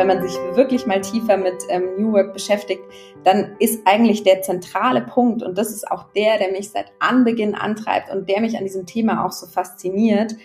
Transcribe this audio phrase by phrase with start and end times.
[0.00, 2.82] wenn man sich wirklich mal tiefer mit ähm, New Work beschäftigt,
[3.22, 7.54] dann ist eigentlich der zentrale Punkt, und das ist auch der, der mich seit Anbeginn
[7.54, 10.36] antreibt und der mich an diesem Thema auch so fasziniert,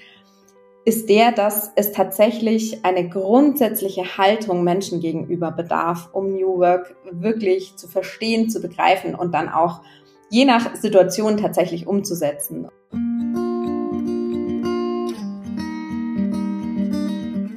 [0.84, 7.78] ist der, dass es tatsächlich eine grundsätzliche Haltung Menschen gegenüber bedarf, um New Work wirklich
[7.78, 9.80] zu verstehen, zu begreifen und dann auch
[10.30, 12.68] je nach Situation tatsächlich umzusetzen.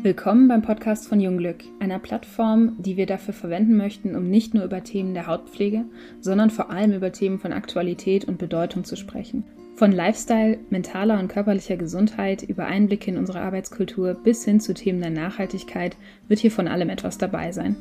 [0.00, 4.62] Willkommen beim Podcast von Jungglück, einer Plattform, die wir dafür verwenden möchten, um nicht nur
[4.62, 5.86] über Themen der Hautpflege,
[6.20, 9.42] sondern vor allem über Themen von Aktualität und Bedeutung zu sprechen.
[9.74, 15.00] Von Lifestyle, mentaler und körperlicher Gesundheit über Einblicke in unsere Arbeitskultur bis hin zu Themen
[15.00, 15.96] der Nachhaltigkeit
[16.28, 17.74] wird hier von allem etwas dabei sein.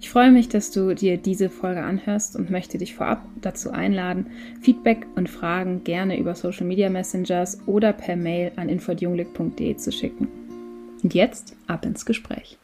[0.00, 4.26] Ich freue mich, dass du dir diese Folge anhörst und möchte dich vorab dazu einladen,
[4.62, 10.45] Feedback und Fragen gerne über Social Media Messengers oder per Mail an info.junglick.de zu schicken.
[11.02, 12.58] Und jetzt ab ins Gespräch.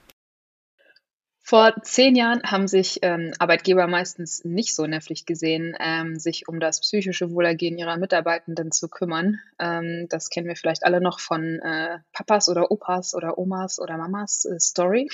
[1.45, 6.19] Vor zehn Jahren haben sich ähm, Arbeitgeber meistens nicht so in der Pflicht gesehen, ähm,
[6.19, 9.39] sich um das psychische Wohlergehen ihrer Mitarbeitenden zu kümmern.
[9.59, 13.99] Ähm, das kennen wir vielleicht alle noch von äh, Papas oder Opas oder Omas oder
[13.99, 15.11] Mamas äh, Story.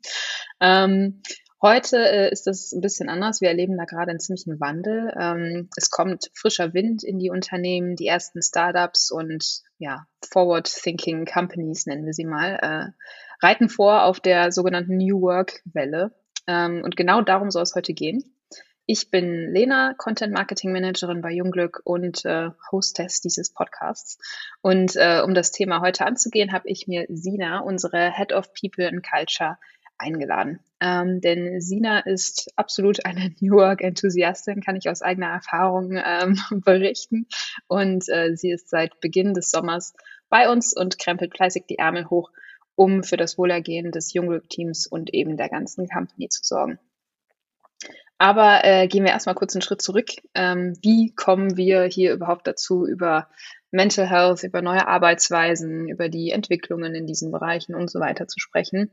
[1.66, 3.40] Heute äh, ist das ein bisschen anders.
[3.40, 5.12] Wir erleben da gerade einen ziemlichen Wandel.
[5.18, 11.86] Ähm, es kommt frischer Wind in die Unternehmen, die ersten Startups und ja, Forward-Thinking Companies
[11.86, 12.60] nennen wir sie mal.
[12.62, 16.14] Äh, reiten vor auf der sogenannten New Work-Welle.
[16.46, 18.22] Ähm, und genau darum soll es heute gehen.
[18.88, 24.18] Ich bin Lena, Content Marketing Managerin bei Jungglück und äh, Hostess dieses Podcasts.
[24.62, 28.86] Und äh, um das Thema heute anzugehen, habe ich mir Sina, unsere Head of People
[28.86, 29.58] and Culture,
[29.98, 30.60] eingeladen.
[30.80, 37.26] Ähm, denn Sina ist absolut eine New Work-Enthusiastin, kann ich aus eigener Erfahrung ähm, berichten.
[37.66, 39.94] Und äh, sie ist seit Beginn des Sommers
[40.28, 42.30] bei uns und krempelt fleißig die Ärmel hoch,
[42.74, 46.78] um für das Wohlergehen des Jungglück-Teams und eben der ganzen Company zu sorgen.
[48.18, 50.08] Aber äh, gehen wir erstmal kurz einen Schritt zurück.
[50.34, 53.28] Ähm, wie kommen wir hier überhaupt dazu, über
[53.70, 58.40] Mental Health, über neue Arbeitsweisen, über die Entwicklungen in diesen Bereichen und so weiter zu
[58.40, 58.90] sprechen?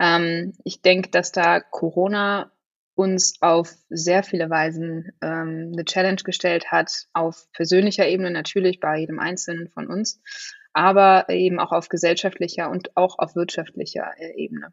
[0.00, 2.50] Ähm, ich denke, dass da Corona
[2.94, 8.98] uns auf sehr viele Weisen ähm, eine Challenge gestellt hat, auf persönlicher Ebene natürlich bei
[8.98, 10.20] jedem Einzelnen von uns,
[10.72, 14.72] aber eben auch auf gesellschaftlicher und auch auf wirtschaftlicher äh, Ebene.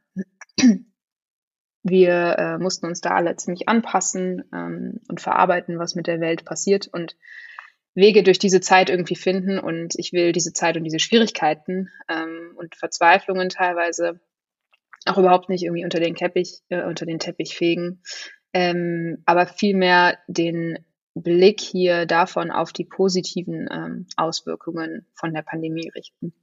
[1.83, 6.43] Wir äh, mussten uns da alle ziemlich anpassen ähm, und verarbeiten, was mit der Welt
[6.43, 7.15] passiert und
[7.95, 9.57] Wege durch diese Zeit irgendwie finden.
[9.57, 14.19] Und ich will diese Zeit und diese Schwierigkeiten ähm, und Verzweiflungen teilweise
[15.09, 18.01] auch überhaupt nicht irgendwie unter den Teppich, äh, unter den Teppich fegen,
[18.53, 20.79] ähm, aber vielmehr den
[21.13, 26.33] Blick hier davon auf die positiven ähm, Auswirkungen von der Pandemie richten.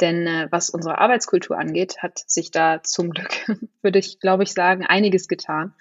[0.00, 3.46] Denn äh, was unsere Arbeitskultur angeht, hat sich da zum Glück,
[3.82, 5.74] würde ich, glaube ich, sagen, einiges getan.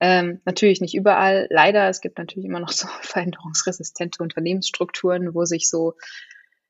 [0.00, 1.46] Ähm, natürlich nicht überall.
[1.50, 5.94] Leider, es gibt natürlich immer noch so veränderungsresistente Unternehmensstrukturen, wo sich so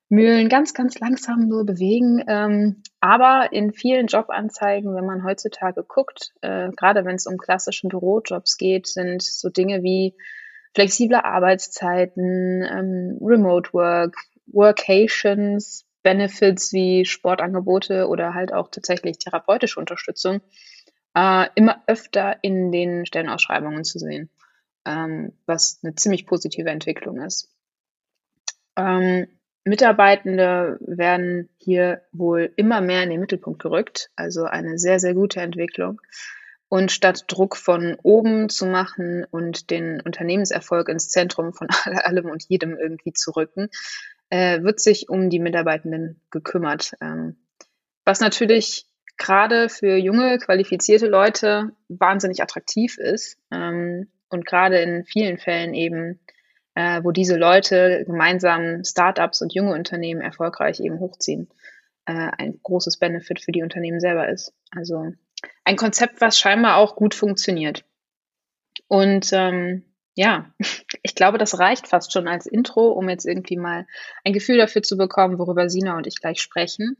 [0.09, 2.23] Mühlen ganz, ganz langsam nur bewegen.
[2.29, 7.89] Ähm, aber in vielen Jobanzeigen, wenn man heutzutage guckt, äh, gerade wenn es um klassischen
[7.89, 10.15] Bürojobs geht, sind so Dinge wie
[10.75, 14.17] flexible Arbeitszeiten, ähm, Remote Work,
[14.47, 20.43] Workations, Benefits wie Sportangebote oder halt auch tatsächlich therapeutische Unterstützung
[21.15, 24.29] äh, immer öfter in den Stellenausschreibungen zu sehen,
[24.85, 27.51] ähm, was eine ziemlich positive Entwicklung ist.
[28.77, 29.29] Ähm,
[29.65, 35.41] Mitarbeitende werden hier wohl immer mehr in den Mittelpunkt gerückt, also eine sehr, sehr gute
[35.41, 36.01] Entwicklung.
[36.69, 42.45] Und statt Druck von oben zu machen und den Unternehmenserfolg ins Zentrum von allem und
[42.49, 43.69] jedem irgendwie zu rücken,
[44.31, 46.93] äh, wird sich um die Mitarbeitenden gekümmert.
[47.01, 47.37] Ähm,
[48.05, 48.87] was natürlich
[49.17, 56.21] gerade für junge, qualifizierte Leute wahnsinnig attraktiv ist ähm, und gerade in vielen Fällen eben,
[56.75, 61.49] äh, wo diese Leute gemeinsam Startups und junge Unternehmen erfolgreich eben hochziehen,
[62.07, 64.53] äh, ein großes Benefit für die Unternehmen selber ist.
[64.71, 65.13] Also
[65.65, 67.85] ein Konzept, was scheinbar auch gut funktioniert.
[68.89, 69.85] Und ähm,
[70.15, 70.53] ja,
[71.03, 73.87] ich glaube, das reicht fast schon als Intro, um jetzt irgendwie mal
[74.25, 76.97] ein Gefühl dafür zu bekommen, worüber Sina und ich gleich sprechen.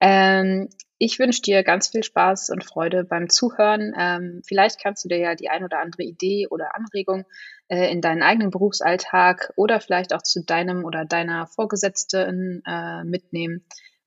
[0.00, 0.68] Ähm,
[0.98, 3.94] ich wünsche dir ganz viel Spaß und Freude beim Zuhören.
[3.98, 7.24] Ähm, vielleicht kannst du dir ja die ein oder andere Idee oder Anregung
[7.68, 13.64] äh, in deinen eigenen Berufsalltag oder vielleicht auch zu deinem oder deiner Vorgesetzten äh, mitnehmen.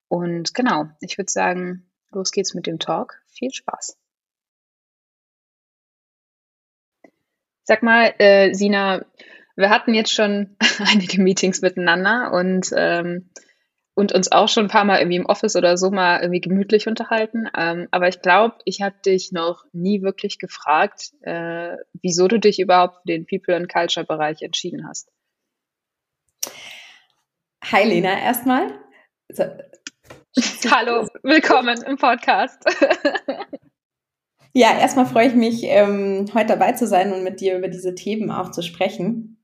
[0.08, 3.22] Und genau, ich würde sagen, Los geht's mit dem Talk.
[3.28, 3.98] Viel Spaß.
[7.64, 9.06] Sag mal, äh, Sina,
[9.56, 13.30] wir hatten jetzt schon einige Meetings miteinander und ähm,
[13.98, 16.88] und uns auch schon ein paar Mal irgendwie im Office oder so mal irgendwie gemütlich
[16.88, 17.50] unterhalten.
[17.58, 22.60] Ähm, aber ich glaube, ich habe dich noch nie wirklich gefragt, äh, wieso du dich
[22.60, 25.10] überhaupt für den People and Culture Bereich entschieden hast.
[27.64, 28.68] Hi Lena erstmal.
[29.30, 29.46] So.
[30.72, 32.64] Hallo, willkommen im Podcast.
[34.54, 37.96] ja, erstmal freue ich mich, ähm, heute dabei zu sein und mit dir über diese
[37.96, 39.37] Themen auch zu sprechen.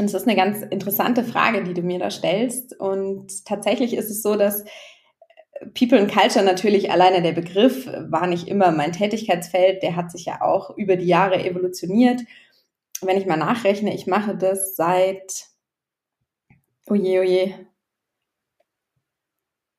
[0.00, 2.74] Und es ist eine ganz interessante Frage, die du mir da stellst.
[2.80, 4.64] Und tatsächlich ist es so, dass
[5.78, 9.82] People and Culture natürlich alleine der Begriff war nicht immer mein Tätigkeitsfeld.
[9.82, 12.22] Der hat sich ja auch über die Jahre evolutioniert.
[13.02, 15.48] Wenn ich mal nachrechne, ich mache das seit,
[16.86, 17.54] oje, oje,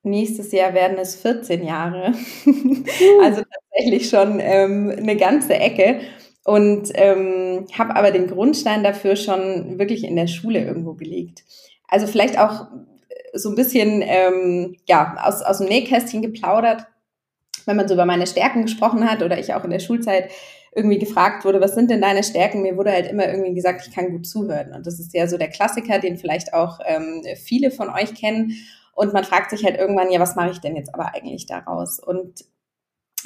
[0.03, 2.13] nächstes Jahr werden es 14 Jahre.
[3.23, 6.01] also tatsächlich schon ähm, eine ganze Ecke
[6.43, 11.43] und ähm, habe aber den Grundstein dafür schon wirklich in der Schule irgendwo gelegt.
[11.87, 12.67] Also vielleicht auch
[13.33, 16.87] so ein bisschen ähm, ja aus, aus dem Nähkästchen geplaudert,
[17.65, 20.31] wenn man so über meine Stärken gesprochen hat oder ich auch in der Schulzeit
[20.73, 22.61] irgendwie gefragt wurde, was sind denn deine Stärken?
[22.61, 24.73] Mir wurde halt immer irgendwie gesagt, ich kann gut zuhören.
[24.73, 28.53] Und das ist ja so der Klassiker, den vielleicht auch ähm, viele von euch kennen.
[28.93, 31.99] Und man fragt sich halt irgendwann, ja, was mache ich denn jetzt aber eigentlich daraus?
[31.99, 32.45] Und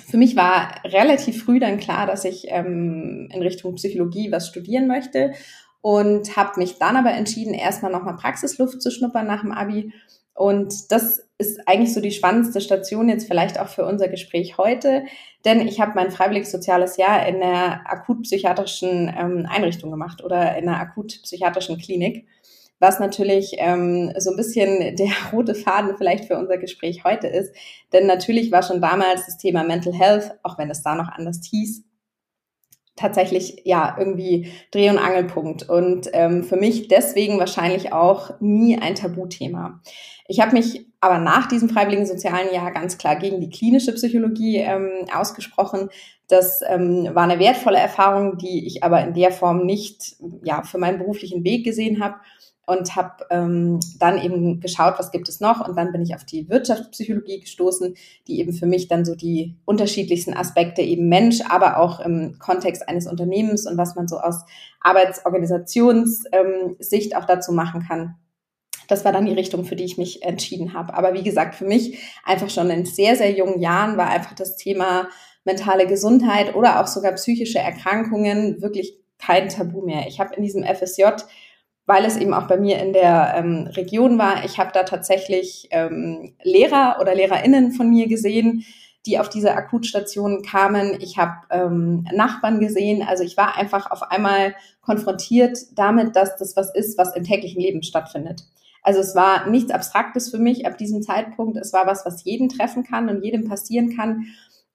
[0.08, 4.88] für mich war relativ früh dann klar, dass ich ähm, in Richtung Psychologie was studieren
[4.88, 5.34] möchte
[5.82, 9.94] und habe mich dann aber entschieden, erstmal nochmal Praxisluft zu schnuppern nach dem Abi.
[10.34, 15.06] Und das ist eigentlich so die spannendste Station jetzt vielleicht auch für unser Gespräch heute,
[15.44, 20.68] denn ich habe mein freiwilliges soziales Jahr in einer akutpsychiatrischen ähm, Einrichtung gemacht oder in
[20.68, 22.26] einer akutpsychiatrischen Klinik
[22.80, 27.56] was natürlich ähm, so ein bisschen der rote Faden vielleicht für unser Gespräch heute ist.
[27.94, 31.42] Denn natürlich war schon damals das Thema Mental Health, auch wenn es da noch anders
[31.50, 31.84] hieß,
[32.96, 38.96] tatsächlich ja irgendwie Dreh- und Angelpunkt und ähm, für mich deswegen wahrscheinlich auch nie ein
[38.96, 39.82] Tabuthema.
[40.28, 44.58] Ich habe mich aber nach diesem freiwilligen sozialen Jahr ganz klar gegen die klinische Psychologie
[44.58, 45.90] ähm, ausgesprochen.
[46.28, 50.80] Das ähm, war eine wertvolle Erfahrung, die ich aber in der Form nicht ja für
[50.80, 52.16] meinen beruflichen Weg gesehen habe
[52.66, 55.68] und habe ähm, dann eben geschaut, was gibt es noch.
[55.68, 57.96] Und dann bin ich auf die Wirtschaftspsychologie gestoßen,
[58.28, 62.90] die eben für mich dann so die unterschiedlichsten Aspekte eben Mensch, aber auch im Kontext
[62.90, 64.46] eines Unternehmens und was man so aus
[64.82, 68.16] Arbeitsorganisationssicht ähm, auch dazu machen kann.
[68.88, 70.94] Das war dann die Richtung, für die ich mich entschieden habe.
[70.94, 74.58] Aber wie gesagt, für mich einfach schon in sehr, sehr jungen Jahren war einfach das
[74.58, 75.10] Thema
[75.44, 80.08] mentale Gesundheit oder auch sogar psychische Erkrankungen wirklich kein Tabu mehr.
[80.08, 81.04] Ich habe in diesem FSJ
[81.86, 84.44] weil es eben auch bei mir in der ähm, Region war.
[84.44, 88.66] Ich habe da tatsächlich ähm, Lehrer oder Lehrerinnen von mir gesehen,
[89.06, 90.98] die auf diese Akutstation kamen.
[91.00, 93.04] Ich habe ähm, Nachbarn gesehen.
[93.08, 97.62] Also ich war einfach auf einmal konfrontiert damit, dass das was ist, was im täglichen
[97.62, 98.44] Leben stattfindet.
[98.82, 101.58] Also es war nichts Abstraktes für mich ab diesem Zeitpunkt.
[101.58, 104.26] Es war was, was jeden treffen kann und jedem passieren kann.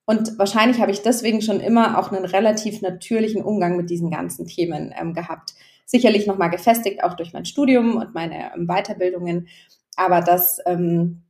[0.04, 4.46] Und wahrscheinlich habe ich deswegen schon immer auch einen relativ natürlichen Umgang mit diesen ganzen
[4.46, 5.54] Themen ähm, gehabt
[5.90, 9.48] sicherlich nochmal gefestigt, auch durch mein Studium und meine ähm, Weiterbildungen.
[9.96, 11.22] Aber das ähm,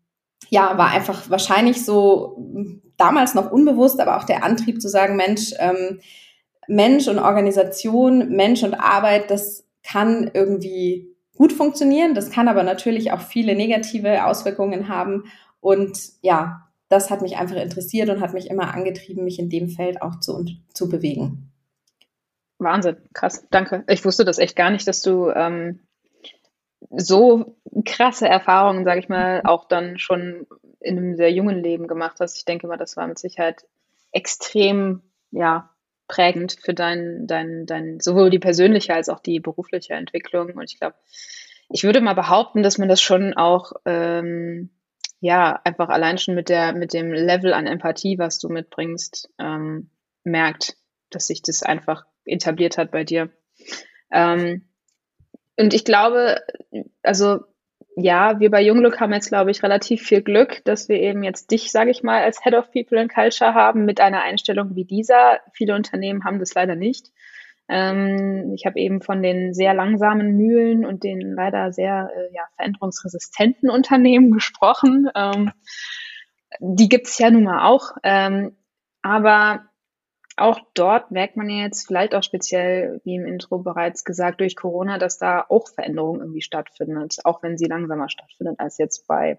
[0.51, 5.17] ja, war einfach wahrscheinlich so hm, damals noch unbewusst, aber auch der Antrieb zu sagen,
[5.17, 6.01] Mensch, ähm,
[6.69, 12.15] Mensch und Organisation, Mensch und Arbeit, das kann irgendwie gut funktionieren.
[12.15, 15.25] Das kann aber natürlich auch viele negative Auswirkungen haben.
[15.61, 19.69] Und ja, das hat mich einfach interessiert und hat mich immer angetrieben, mich in dem
[19.69, 21.50] Feld auch zu, zu bewegen.
[22.61, 23.85] Wahnsinn, krass, danke.
[23.89, 25.81] Ich wusste das echt gar nicht, dass du ähm,
[26.91, 30.47] so krasse Erfahrungen, sage ich mal, auch dann schon
[30.81, 32.37] in einem sehr jungen Leben gemacht hast.
[32.37, 33.65] Ich denke mal, das war mit Sicherheit
[34.13, 35.71] extrem, ja,
[36.09, 40.55] prägend für dein, dein, dein, sowohl die persönliche als auch die berufliche Entwicklung.
[40.55, 40.97] Und ich glaube,
[41.69, 44.71] ich würde mal behaupten, dass man das schon auch, ähm,
[45.21, 49.91] ja, einfach allein schon mit der, mit dem Level an Empathie, was du mitbringst, ähm,
[50.25, 50.77] merkt,
[51.11, 53.31] dass sich das einfach etabliert hat bei dir.
[54.11, 54.69] Ähm,
[55.59, 56.41] und ich glaube,
[57.03, 57.41] also
[57.97, 61.51] ja, wir bei Jungglück haben jetzt, glaube ich, relativ viel Glück, dass wir eben jetzt
[61.51, 64.85] dich, sage ich mal, als Head of People and Culture haben mit einer Einstellung wie
[64.85, 65.41] dieser.
[65.53, 67.11] Viele Unternehmen haben das leider nicht.
[67.69, 72.43] Ähm, ich habe eben von den sehr langsamen Mühlen und den leider sehr äh, ja,
[72.57, 75.09] veränderungsresistenten Unternehmen gesprochen.
[75.15, 75.53] Ähm,
[76.59, 77.93] die gibt es ja nun mal auch.
[78.03, 78.57] Ähm,
[79.03, 79.70] aber
[80.41, 84.99] auch dort merkt man jetzt vielleicht auch speziell, wie im Intro bereits gesagt, durch Corona,
[84.99, 89.39] dass da auch Veränderung irgendwie stattfindet, auch wenn sie langsamer stattfindet als jetzt bei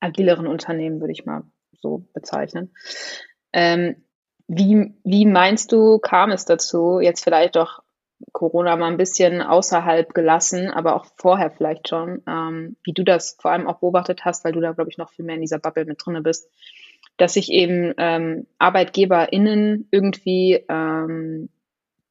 [0.00, 1.44] agileren Unternehmen, würde ich mal
[1.80, 2.74] so bezeichnen.
[3.52, 4.04] Ähm,
[4.48, 7.82] wie, wie meinst du, kam es dazu, jetzt vielleicht doch
[8.32, 13.36] Corona mal ein bisschen außerhalb gelassen, aber auch vorher vielleicht schon, ähm, wie du das
[13.40, 15.58] vor allem auch beobachtet hast, weil du da, glaube ich, noch viel mehr in dieser
[15.58, 16.48] Bubble mit drinne bist,
[17.16, 21.48] dass sich eben ähm, ArbeitgeberInnen irgendwie ähm,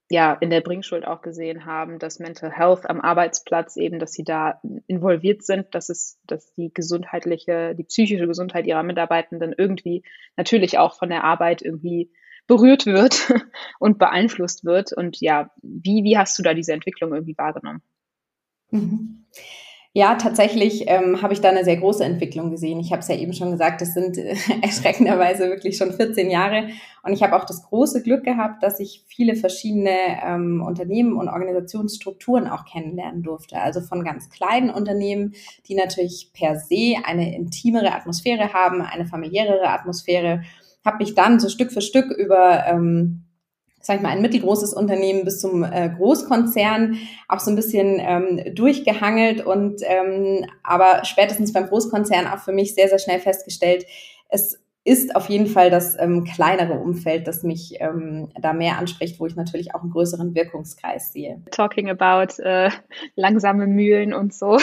[0.09, 4.23] ja in der Bringschuld auch gesehen haben, dass Mental Health am Arbeitsplatz eben, dass sie
[4.23, 10.03] da involviert sind, dass es, dass die gesundheitliche, die psychische Gesundheit ihrer Mitarbeitenden irgendwie
[10.35, 12.11] natürlich auch von der Arbeit irgendwie
[12.47, 13.33] berührt wird
[13.79, 14.91] und beeinflusst wird.
[14.93, 17.81] Und ja, wie, wie hast du da diese Entwicklung irgendwie wahrgenommen?
[18.71, 19.25] Mhm.
[19.93, 22.79] Ja, tatsächlich ähm, habe ich da eine sehr große Entwicklung gesehen.
[22.79, 26.69] Ich habe es ja eben schon gesagt, das sind äh, erschreckenderweise wirklich schon 14 Jahre.
[27.03, 29.91] Und ich habe auch das große Glück gehabt, dass ich viele verschiedene
[30.23, 33.59] ähm, Unternehmen und Organisationsstrukturen auch kennenlernen durfte.
[33.59, 35.33] Also von ganz kleinen Unternehmen,
[35.67, 40.43] die natürlich per se eine intimere Atmosphäre haben, eine familiärere Atmosphäre,
[40.85, 43.25] habe mich dann so Stück für Stück über ähm,
[43.81, 46.97] sag ich mal, ein mittelgroßes Unternehmen bis zum äh, Großkonzern
[47.27, 52.75] auch so ein bisschen ähm, durchgehangelt und ähm, aber spätestens beim Großkonzern auch für mich
[52.75, 53.85] sehr, sehr schnell festgestellt,
[54.29, 59.19] es ist auf jeden Fall das ähm, kleinere Umfeld, das mich ähm, da mehr anspricht,
[59.19, 61.41] wo ich natürlich auch einen größeren Wirkungskreis sehe.
[61.51, 62.71] Talking about äh,
[63.15, 64.57] langsame Mühlen und so.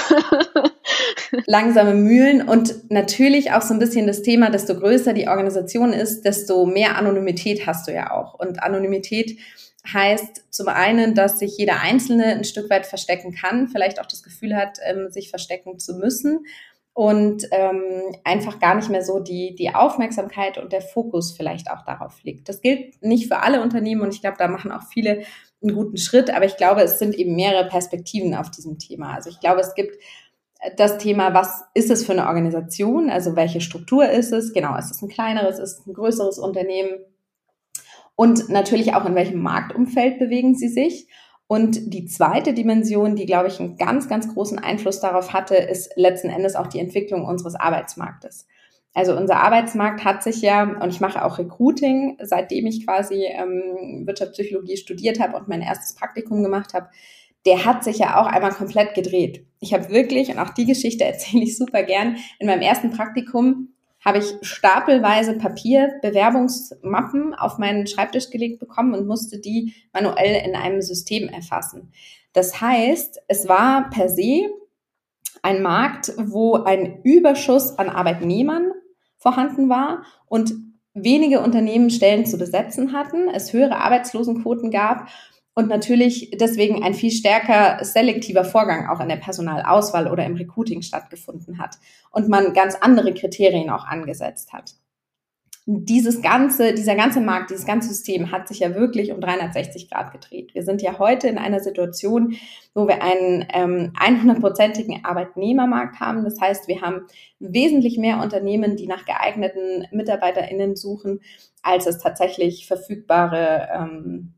[1.46, 6.24] langsame Mühlen und natürlich auch so ein bisschen das Thema, desto größer die Organisation ist,
[6.24, 8.34] desto mehr Anonymität hast du ja auch.
[8.34, 9.38] Und Anonymität
[9.92, 14.24] heißt zum einen, dass sich jeder Einzelne ein Stück weit verstecken kann, vielleicht auch das
[14.24, 16.44] Gefühl hat, ähm, sich verstecken zu müssen
[16.98, 21.84] und ähm, einfach gar nicht mehr so die, die Aufmerksamkeit und der Fokus vielleicht auch
[21.84, 22.48] darauf liegt.
[22.48, 25.22] Das gilt nicht für alle Unternehmen und ich glaube, da machen auch viele
[25.62, 29.14] einen guten Schritt, aber ich glaube, es sind eben mehrere Perspektiven auf diesem Thema.
[29.14, 29.96] Also ich glaube, es gibt
[30.76, 33.10] das Thema, was ist es für eine Organisation?
[33.10, 34.52] Also welche Struktur ist es?
[34.52, 36.98] Genau, ist es ein kleineres, ist es ein größeres Unternehmen?
[38.16, 41.06] Und natürlich auch in welchem Marktumfeld bewegen sie sich?
[41.48, 45.90] Und die zweite Dimension, die, glaube ich, einen ganz, ganz großen Einfluss darauf hatte, ist
[45.96, 48.46] letzten Endes auch die Entwicklung unseres Arbeitsmarktes.
[48.92, 54.06] Also unser Arbeitsmarkt hat sich ja, und ich mache auch Recruiting, seitdem ich quasi ähm,
[54.06, 56.90] Wirtschaftspsychologie studiert habe und mein erstes Praktikum gemacht habe,
[57.46, 59.46] der hat sich ja auch einmal komplett gedreht.
[59.60, 63.68] Ich habe wirklich, und auch die Geschichte erzähle ich super gern, in meinem ersten Praktikum
[64.04, 70.54] habe ich stapelweise Papier, Bewerbungsmappen auf meinen Schreibtisch gelegt bekommen und musste die manuell in
[70.54, 71.92] einem System erfassen.
[72.32, 74.50] Das heißt, es war per se
[75.42, 78.72] ein Markt, wo ein Überschuss an Arbeitnehmern
[79.18, 80.54] vorhanden war und
[80.94, 85.08] wenige Unternehmen Stellen zu besetzen hatten, es höhere Arbeitslosenquoten gab
[85.58, 90.82] und natürlich deswegen ein viel stärker selektiver Vorgang auch in der Personalauswahl oder im Recruiting
[90.82, 91.78] stattgefunden hat
[92.12, 94.76] und man ganz andere Kriterien auch angesetzt hat.
[95.66, 100.12] Dieses ganze, dieser ganze Markt, dieses ganze System hat sich ja wirklich um 360 Grad
[100.12, 100.54] gedreht.
[100.54, 102.36] Wir sind ja heute in einer Situation,
[102.72, 106.22] wo wir einen ähm, 100-prozentigen Arbeitnehmermarkt haben.
[106.22, 107.06] Das heißt, wir haben
[107.40, 111.18] wesentlich mehr Unternehmen, die nach geeigneten MitarbeiterInnen suchen,
[111.62, 114.34] als es tatsächlich verfügbare ähm,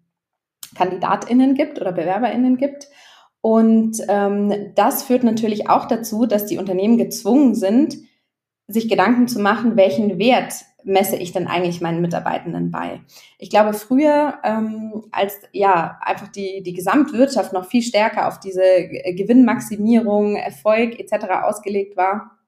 [0.75, 2.89] KandidatInnen gibt oder BewerberInnen gibt.
[3.41, 7.97] Und ähm, das führt natürlich auch dazu, dass die Unternehmen gezwungen sind,
[8.69, 10.53] sich Gedanken zu machen, welchen Wert
[10.85, 13.01] messe ich denn eigentlich meinen Mitarbeitenden bei?
[13.39, 18.63] Ich glaube, früher, ähm, als ja einfach die, die Gesamtwirtschaft noch viel stärker auf diese
[19.15, 21.27] Gewinnmaximierung, Erfolg etc.
[21.43, 22.40] ausgelegt war,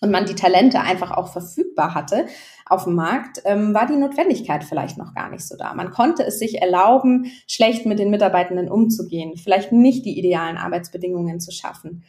[0.00, 2.26] und man die Talente einfach auch verfügbar hatte
[2.66, 5.74] auf dem Markt, ähm, war die Notwendigkeit vielleicht noch gar nicht so da.
[5.74, 11.40] Man konnte es sich erlauben, schlecht mit den Mitarbeitenden umzugehen, vielleicht nicht die idealen Arbeitsbedingungen
[11.40, 12.04] zu schaffen.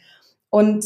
[0.50, 0.84] Und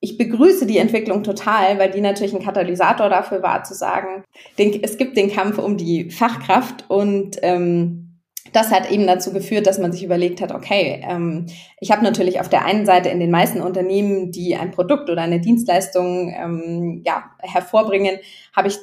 [0.00, 4.24] ich begrüße die Entwicklung total, weil die natürlich ein Katalysator dafür war, zu sagen,
[4.56, 8.05] es gibt den Kampf um die Fachkraft und ähm,
[8.52, 11.46] das hat eben dazu geführt, dass man sich überlegt hat, okay, ähm,
[11.80, 15.22] ich habe natürlich auf der einen Seite in den meisten Unternehmen, die ein Produkt oder
[15.22, 18.18] eine Dienstleistung ähm, ja, hervorbringen,
[18.54, 18.78] habe ich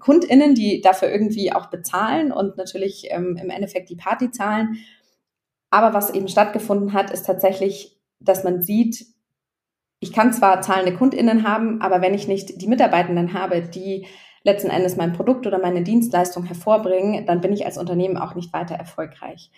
[0.00, 4.78] KundInnen, die dafür irgendwie auch bezahlen und natürlich ähm, im Endeffekt die Party zahlen.
[5.70, 9.06] Aber was eben stattgefunden hat, ist tatsächlich, dass man sieht,
[10.00, 14.06] ich kann zwar zahlende KundInnen haben, aber wenn ich nicht die Mitarbeitenden habe, die
[14.48, 18.52] letzten Endes mein Produkt oder meine Dienstleistung hervorbringen, dann bin ich als Unternehmen auch nicht
[18.52, 19.50] weiter erfolgreich.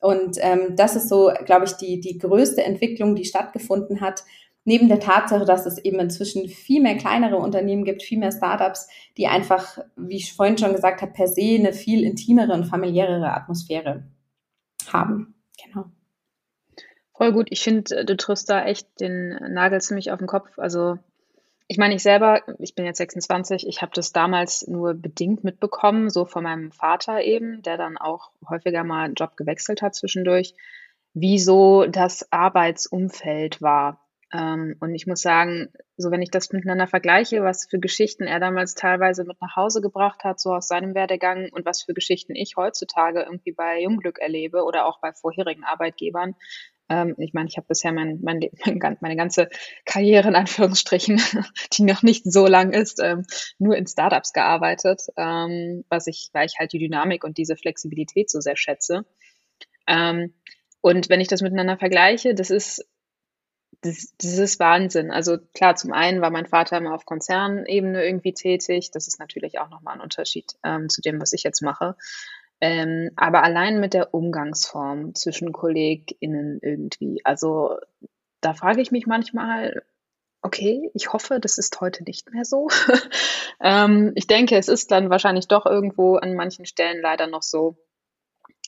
[0.00, 4.22] Und ähm, das ist so, glaube ich, die, die größte Entwicklung, die stattgefunden hat,
[4.64, 8.88] neben der Tatsache, dass es eben inzwischen viel mehr kleinere Unternehmen gibt, viel mehr Startups,
[9.16, 13.32] die einfach, wie ich vorhin schon gesagt habe, per se eine viel intimere und familiärere
[13.32, 14.04] Atmosphäre
[14.92, 15.34] haben.
[15.64, 15.86] Genau.
[17.16, 17.48] Voll gut.
[17.50, 20.58] Ich finde, du triffst da echt den Nagel ziemlich auf den Kopf.
[20.58, 20.98] Also
[21.68, 26.08] ich meine, ich selber, ich bin jetzt 26, ich habe das damals nur bedingt mitbekommen,
[26.08, 30.54] so von meinem Vater eben, der dann auch häufiger mal einen Job gewechselt hat zwischendurch,
[31.12, 34.02] wie so das Arbeitsumfeld war.
[34.32, 38.40] Ähm, und ich muss sagen, so wenn ich das miteinander vergleiche, was für Geschichten er
[38.40, 42.34] damals teilweise mit nach Hause gebracht hat, so aus seinem Werdegang und was für Geschichten
[42.34, 46.34] ich heutzutage irgendwie bei Jungglück erlebe oder auch bei vorherigen Arbeitgebern.
[46.88, 49.48] Ähm, ich meine, ich habe bisher mein, mein, mein, meine ganze
[49.84, 51.20] Karriere in Anführungsstrichen,
[51.72, 53.24] die noch nicht so lang ist, ähm,
[53.58, 58.30] nur in Startups gearbeitet, ähm, was ich, weil ich halt die Dynamik und diese Flexibilität
[58.30, 59.04] so sehr schätze.
[59.86, 60.34] Ähm,
[60.80, 62.84] und wenn ich das miteinander vergleiche, das ist
[63.82, 65.10] das, das ist Wahnsinn.
[65.10, 68.90] Also klar, zum einen war mein Vater immer auf Konzernebene irgendwie tätig.
[68.92, 71.96] Das ist natürlich auch nochmal ein Unterschied ähm, zu dem, was ich jetzt mache.
[72.60, 77.20] Ähm, aber allein mit der Umgangsform zwischen KollegInnen irgendwie.
[77.24, 77.76] Also
[78.40, 79.82] da frage ich mich manchmal,
[80.42, 82.68] okay, ich hoffe, das ist heute nicht mehr so.
[83.60, 87.76] ähm, ich denke, es ist dann wahrscheinlich doch irgendwo an manchen Stellen leider noch so.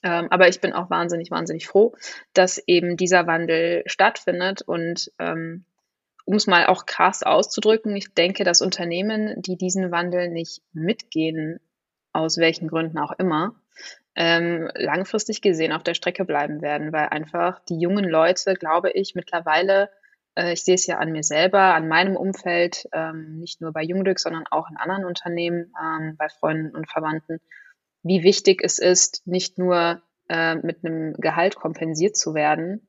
[0.02, 1.94] Ähm, aber ich bin auch wahnsinnig, wahnsinnig froh,
[2.32, 4.62] dass eben dieser Wandel stattfindet.
[4.62, 5.64] Und ähm,
[6.24, 11.60] um es mal auch krass auszudrücken, ich denke, dass Unternehmen, die diesen Wandel nicht mitgehen,
[12.12, 13.54] aus welchen Gründen auch immer,
[14.16, 19.14] ähm, langfristig gesehen auf der Strecke bleiben werden, weil einfach die jungen Leute, glaube ich,
[19.14, 19.90] mittlerweile,
[20.34, 23.82] äh, ich sehe es ja an mir selber, an meinem Umfeld, ähm, nicht nur bei
[23.82, 27.40] Jungglück, sondern auch in anderen Unternehmen, ähm, bei Freunden und Verwandten,
[28.02, 32.88] wie wichtig es ist, nicht nur äh, mit einem Gehalt kompensiert zu werden,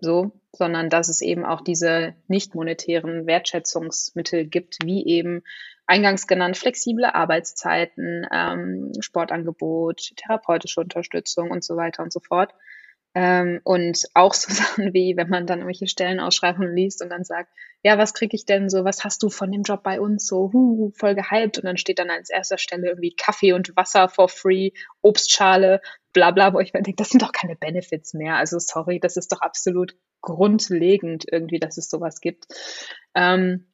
[0.00, 5.42] so, sondern dass es eben auch diese nicht monetären Wertschätzungsmittel gibt, wie eben
[5.86, 12.54] eingangs genannt flexible Arbeitszeiten, ähm, Sportangebot, therapeutische Unterstützung und so weiter und so fort.
[13.14, 17.52] Ähm, und auch so Sachen wie, wenn man dann irgendwelche Stellenausschreibungen liest und dann sagt,
[17.82, 20.50] ja, was kriege ich denn so, was hast du von dem Job bei uns so,
[20.52, 24.28] hu, voll gehypt und dann steht dann als erster Stelle irgendwie Kaffee und Wasser for
[24.28, 24.70] free,
[25.02, 25.80] Obstschale,
[26.12, 28.36] bla bla, wo ich mir denke, das sind doch keine Benefits mehr.
[28.36, 32.46] Also sorry, das ist doch absolut grundlegend irgendwie, dass es sowas gibt.
[33.14, 33.66] Ähm,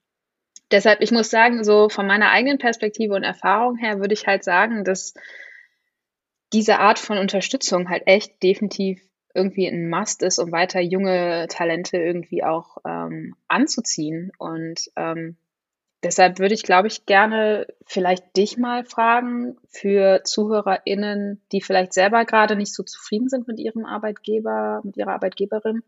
[0.71, 4.45] deshalb, ich muss sagen, so von meiner eigenen Perspektive und Erfahrung her würde ich halt
[4.45, 5.15] sagen, dass
[6.53, 9.03] diese Art von Unterstützung halt echt definitiv
[9.37, 14.33] irgendwie ein Must ist, um weiter junge Talente irgendwie auch ähm, anzuziehen.
[14.39, 15.37] Und ähm,
[16.03, 22.25] deshalb würde ich, glaube ich, gerne vielleicht dich mal fragen für ZuhörerInnen, die vielleicht selber
[22.25, 25.83] gerade nicht so zufrieden sind mit ihrem Arbeitgeber, mit ihrer Arbeitgeberin,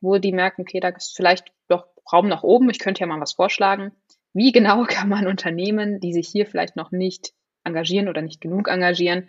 [0.00, 3.20] wo die merken, okay, da ist vielleicht doch Raum nach oben, ich könnte ja mal
[3.20, 3.92] was vorschlagen.
[4.32, 7.32] Wie genau kann man Unternehmen, die sich hier vielleicht noch nicht
[7.64, 9.28] engagieren oder nicht genug engagieren,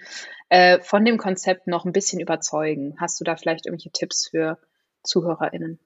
[0.49, 2.95] äh, von dem Konzept noch ein bisschen überzeugen?
[2.99, 4.57] Hast du da vielleicht irgendwelche Tipps für
[5.03, 5.79] ZuhörerInnen?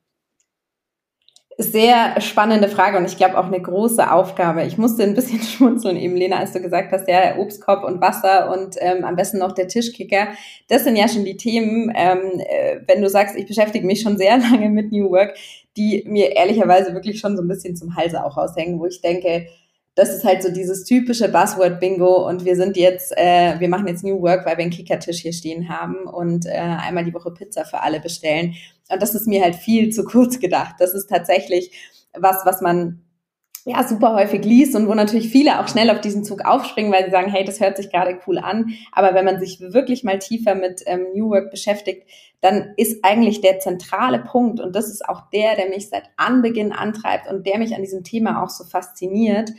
[1.57, 4.63] Sehr spannende Frage und ich glaube auch eine große Aufgabe.
[4.63, 8.51] Ich musste ein bisschen schmunzeln eben, Lena, als du gesagt hast, ja, Obstkorb und Wasser
[8.51, 10.27] und ähm, am besten noch der Tischkicker.
[10.67, 14.17] Das sind ja schon die Themen, ähm, äh, wenn du sagst, ich beschäftige mich schon
[14.17, 15.37] sehr lange mit New Work,
[15.77, 19.47] die mir ehrlicherweise wirklich schon so ein bisschen zum Halse auch raushängen, wo ich denke,
[19.95, 24.03] das ist halt so dieses typische Buzzword-Bingo und wir sind jetzt, äh, wir machen jetzt
[24.03, 27.63] New Work, weil wir einen Kickertisch hier stehen haben und äh, einmal die Woche Pizza
[27.63, 28.55] für alle bestellen.
[28.89, 30.75] Und das ist mir halt viel zu kurz gedacht.
[30.79, 31.71] Das ist tatsächlich
[32.13, 33.01] was, was man
[33.63, 37.05] ja super häufig liest und wo natürlich viele auch schnell auf diesen Zug aufspringen, weil
[37.05, 38.73] sie sagen, hey, das hört sich gerade cool an.
[38.91, 42.03] Aber wenn man sich wirklich mal tiefer mit ähm, New Work beschäftigt,
[42.41, 46.73] dann ist eigentlich der zentrale Punkt und das ist auch der, der mich seit Anbeginn
[46.73, 49.51] antreibt und der mich an diesem Thema auch so fasziniert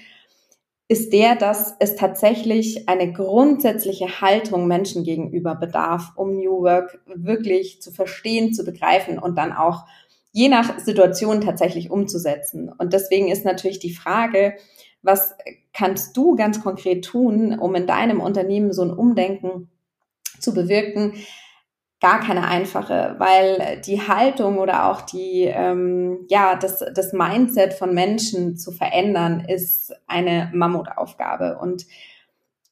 [0.88, 7.82] ist der, dass es tatsächlich eine grundsätzliche Haltung Menschen gegenüber bedarf, um New Work wirklich
[7.82, 9.84] zu verstehen, zu begreifen und dann auch
[10.30, 12.70] je nach Situation tatsächlich umzusetzen.
[12.78, 14.54] Und deswegen ist natürlich die Frage,
[15.02, 15.34] was
[15.72, 19.70] kannst du ganz konkret tun, um in deinem Unternehmen so ein Umdenken
[20.38, 21.14] zu bewirken?
[22.00, 27.94] Gar keine einfache, weil die Haltung oder auch die, ähm, ja, das, das Mindset von
[27.94, 31.58] Menschen zu verändern, ist eine Mammutaufgabe.
[31.58, 31.86] Und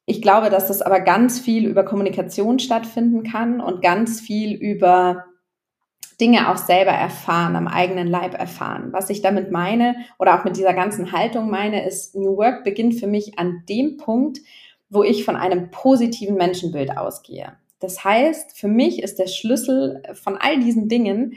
[0.04, 5.24] ich glaube, dass das aber ganz viel über Kommunikation stattfinden kann und ganz viel über
[6.20, 8.92] Dinge auch selber erfahren, am eigenen Leib erfahren.
[8.92, 12.94] Was ich damit meine oder auch mit dieser ganzen Haltung meine, ist, New Work beginnt
[13.00, 14.40] für mich an dem Punkt,
[14.90, 17.54] wo ich von einem positiven Menschenbild ausgehe.
[17.84, 21.36] Das heißt, für mich ist der Schlüssel von all diesen Dingen,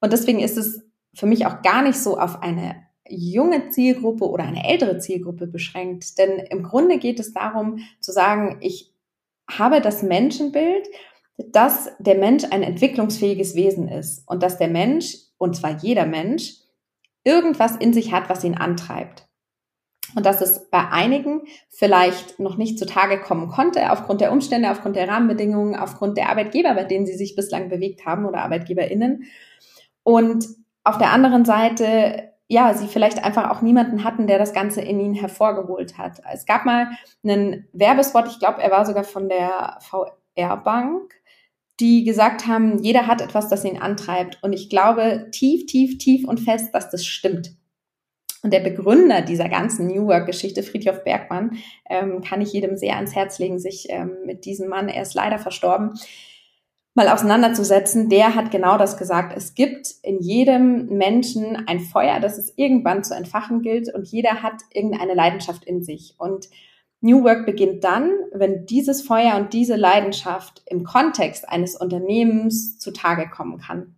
[0.00, 0.82] und deswegen ist es
[1.14, 2.74] für mich auch gar nicht so auf eine
[3.08, 6.18] junge Zielgruppe oder eine ältere Zielgruppe beschränkt.
[6.18, 8.92] Denn im Grunde geht es darum zu sagen, ich
[9.48, 10.88] habe das Menschenbild,
[11.38, 16.56] dass der Mensch ein entwicklungsfähiges Wesen ist und dass der Mensch, und zwar jeder Mensch,
[17.24, 19.28] irgendwas in sich hat, was ihn antreibt.
[20.14, 24.96] Und dass es bei einigen vielleicht noch nicht zutage kommen konnte, aufgrund der Umstände, aufgrund
[24.96, 29.24] der Rahmenbedingungen, aufgrund der Arbeitgeber, bei denen sie sich bislang bewegt haben oder ArbeitgeberInnen.
[30.02, 30.46] Und
[30.84, 35.00] auf der anderen Seite, ja, sie vielleicht einfach auch niemanden hatten, der das Ganze in
[35.00, 36.20] ihnen hervorgeholt hat.
[36.32, 36.88] Es gab mal
[37.24, 41.14] einen Werbespot, ich glaube, er war sogar von der VR-Bank,
[41.80, 44.38] die gesagt haben, jeder hat etwas, das ihn antreibt.
[44.42, 47.56] Und ich glaube tief, tief, tief und fest, dass das stimmt.
[48.42, 53.14] Und der Begründer dieser ganzen New Work-Geschichte, Friedhof Bergmann, ähm, kann ich jedem sehr ans
[53.14, 55.92] Herz legen, sich ähm, mit diesem Mann, er ist leider verstorben,
[56.94, 58.08] mal auseinanderzusetzen.
[58.08, 59.32] Der hat genau das gesagt.
[59.36, 64.42] Es gibt in jedem Menschen ein Feuer, das es irgendwann zu entfachen gilt und jeder
[64.42, 66.14] hat irgendeine Leidenschaft in sich.
[66.18, 66.48] Und
[67.00, 73.28] New Work beginnt dann, wenn dieses Feuer und diese Leidenschaft im Kontext eines Unternehmens zutage
[73.28, 73.96] kommen kann.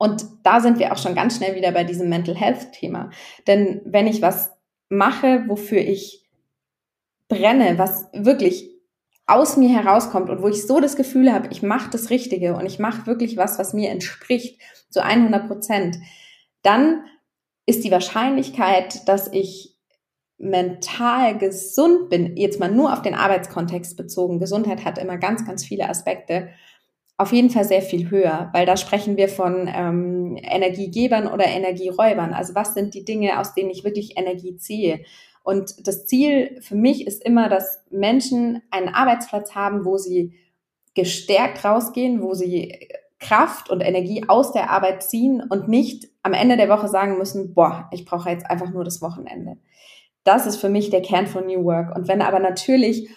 [0.00, 3.10] Und da sind wir auch schon ganz schnell wieder bei diesem Mental Health Thema.
[3.46, 4.50] Denn wenn ich was
[4.88, 6.26] mache, wofür ich
[7.28, 8.70] brenne, was wirklich
[9.26, 12.64] aus mir herauskommt und wo ich so das Gefühl habe, ich mache das Richtige und
[12.64, 14.58] ich mache wirklich was, was mir entspricht,
[14.88, 15.98] zu 100 Prozent,
[16.62, 17.04] dann
[17.66, 19.76] ist die Wahrscheinlichkeit, dass ich
[20.38, 25.62] mental gesund bin, jetzt mal nur auf den Arbeitskontext bezogen, Gesundheit hat immer ganz, ganz
[25.62, 26.48] viele Aspekte,
[27.20, 32.32] auf jeden Fall sehr viel höher, weil da sprechen wir von ähm, Energiegebern oder Energieräubern.
[32.32, 35.00] Also was sind die Dinge, aus denen ich wirklich Energie ziehe?
[35.42, 40.32] Und das Ziel für mich ist immer, dass Menschen einen Arbeitsplatz haben, wo sie
[40.94, 46.56] gestärkt rausgehen, wo sie Kraft und Energie aus der Arbeit ziehen und nicht am Ende
[46.56, 49.58] der Woche sagen müssen, boah, ich brauche jetzt einfach nur das Wochenende.
[50.24, 51.94] Das ist für mich der Kern von New Work.
[51.94, 53.10] Und wenn aber natürlich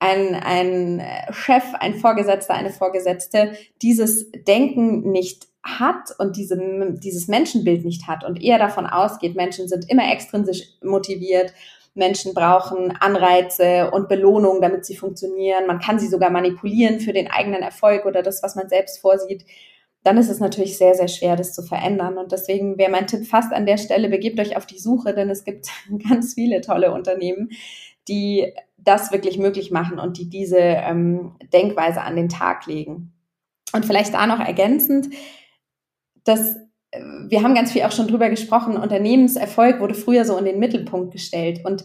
[0.00, 6.56] ein, ein Chef, ein Vorgesetzter, eine Vorgesetzte dieses Denken nicht hat und diese,
[7.02, 11.52] dieses Menschenbild nicht hat und eher davon ausgeht, Menschen sind immer extrinsisch motiviert,
[11.94, 15.66] Menschen brauchen Anreize und Belohnung, damit sie funktionieren.
[15.66, 19.44] Man kann sie sogar manipulieren für den eigenen Erfolg oder das, was man selbst vorsieht.
[20.04, 22.16] Dann ist es natürlich sehr, sehr schwer, das zu verändern.
[22.16, 25.28] Und deswegen wäre mein Tipp fast an der Stelle, begebt euch auf die Suche, denn
[25.28, 25.66] es gibt
[26.08, 27.50] ganz viele tolle Unternehmen,
[28.06, 33.12] die das wirklich möglich machen und die diese ähm, Denkweise an den Tag legen.
[33.72, 35.08] Und vielleicht da noch ergänzend,
[36.24, 36.56] dass
[36.90, 40.58] äh, wir haben ganz viel auch schon drüber gesprochen, Unternehmenserfolg wurde früher so in den
[40.58, 41.60] Mittelpunkt gestellt.
[41.64, 41.84] Und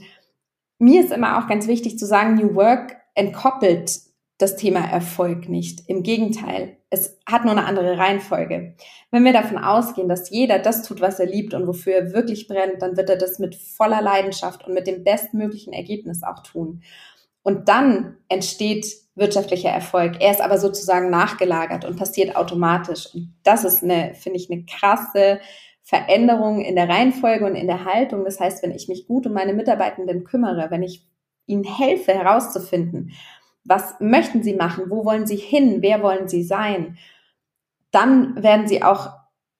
[0.79, 3.99] mir ist immer auch ganz wichtig zu sagen, New Work entkoppelt
[4.38, 5.88] das Thema Erfolg nicht.
[5.88, 8.75] Im Gegenteil, es hat nur eine andere Reihenfolge.
[9.10, 12.47] Wenn wir davon ausgehen, dass jeder das tut, was er liebt und wofür er wirklich
[12.47, 16.84] brennt, dann wird er das mit voller Leidenschaft und mit dem bestmöglichen Ergebnis auch tun.
[17.41, 20.17] Und dann entsteht wirtschaftlicher Erfolg.
[20.19, 23.08] Er ist aber sozusagen nachgelagert und passiert automatisch.
[23.12, 25.39] Und das ist eine, finde ich, eine krasse
[25.82, 28.23] Veränderung in der Reihenfolge und in der Haltung.
[28.23, 31.08] Das heißt, wenn ich mich gut um meine Mitarbeitenden kümmere, wenn ich
[31.47, 33.13] ihnen helfe herauszufinden,
[33.65, 34.86] was möchten sie machen?
[34.89, 35.78] Wo wollen sie hin?
[35.82, 36.97] Wer wollen sie sein?
[37.91, 39.12] Dann werden sie auch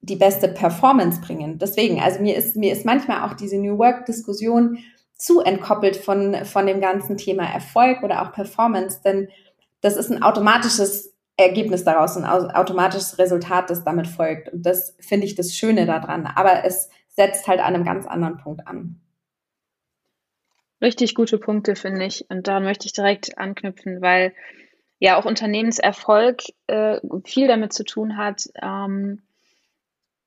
[0.02, 1.60] die beste Performance bringen.
[1.60, 4.80] Deswegen, also mir ist, mir ist manchmal auch diese New Work Diskussion
[5.16, 9.30] zu entkoppelt von, von dem ganzen Thema Erfolg oder auch Performance, denn
[9.80, 14.52] das ist ein automatisches Ergebnis daraus, ein automatisches Resultat, das damit folgt.
[14.52, 16.28] Und das finde ich das Schöne daran.
[16.28, 19.02] Aber es setzt halt an einem ganz anderen Punkt an.
[20.84, 22.30] Richtig gute Punkte, finde ich.
[22.30, 24.34] Und da möchte ich direkt anknüpfen, weil
[25.00, 29.22] ja auch Unternehmenserfolg äh, viel damit zu tun hat, ähm,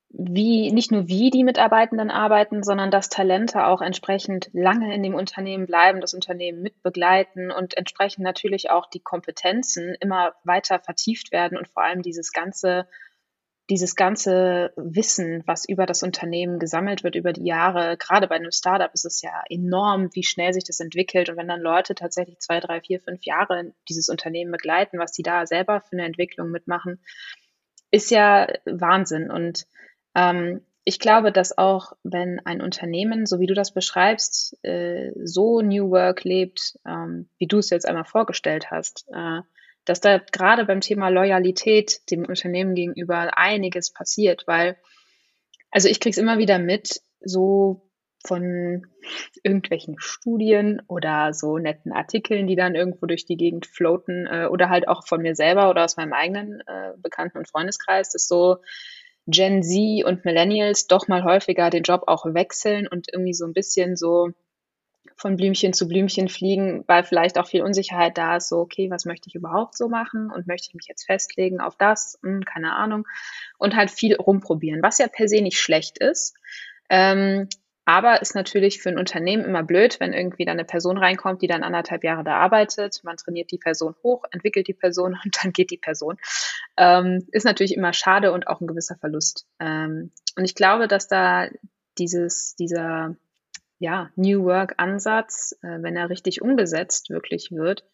[0.08, 5.14] wie nicht nur wie die Mitarbeitenden arbeiten, sondern dass Talente auch entsprechend lange in dem
[5.14, 11.58] Unternehmen bleiben, das Unternehmen mitbegleiten und entsprechend natürlich auch die Kompetenzen immer weiter vertieft werden
[11.58, 12.88] und vor allem dieses ganze
[13.68, 18.52] dieses ganze Wissen, was über das Unternehmen gesammelt wird über die Jahre, gerade bei einem
[18.52, 21.28] Startup ist es ja enorm, wie schnell sich das entwickelt.
[21.28, 25.24] Und wenn dann Leute tatsächlich zwei, drei, vier, fünf Jahre dieses Unternehmen begleiten, was die
[25.24, 27.00] da selber für eine Entwicklung mitmachen,
[27.90, 29.30] ist ja Wahnsinn.
[29.30, 29.66] Und
[30.14, 35.60] ähm, ich glaube, dass auch wenn ein Unternehmen, so wie du das beschreibst, äh, so
[35.60, 39.40] New Work lebt, ähm, wie du es jetzt einmal vorgestellt hast, äh,
[39.86, 44.76] dass da gerade beim Thema Loyalität dem Unternehmen gegenüber einiges passiert, weil,
[45.70, 47.86] also ich kriege es immer wieder mit, so
[48.26, 48.86] von
[49.42, 54.68] irgendwelchen Studien oder so netten Artikeln, die dann irgendwo durch die Gegend floaten äh, oder
[54.68, 58.56] halt auch von mir selber oder aus meinem eigenen äh, Bekannten- und Freundeskreis, dass so
[59.26, 63.52] Gen Z und Millennials doch mal häufiger den Job auch wechseln und irgendwie so ein
[63.52, 64.30] bisschen so
[65.16, 69.06] von Blümchen zu Blümchen fliegen, weil vielleicht auch viel Unsicherheit da ist, so, okay, was
[69.06, 72.74] möchte ich überhaupt so machen und möchte ich mich jetzt festlegen auf das, hm, keine
[72.74, 73.06] Ahnung,
[73.58, 76.34] und halt viel rumprobieren, was ja per se nicht schlecht ist.
[76.90, 77.48] Ähm,
[77.88, 81.46] aber ist natürlich für ein Unternehmen immer blöd, wenn irgendwie dann eine Person reinkommt, die
[81.46, 83.00] dann anderthalb Jahre da arbeitet.
[83.04, 86.18] Man trainiert die Person hoch, entwickelt die Person und dann geht die Person.
[86.76, 89.46] Ähm, ist natürlich immer schade und auch ein gewisser Verlust.
[89.60, 91.48] Ähm, und ich glaube, dass da
[91.96, 93.16] dieses, dieser
[93.78, 97.84] ja, New Work Ansatz, äh, wenn er richtig umgesetzt wirklich wird,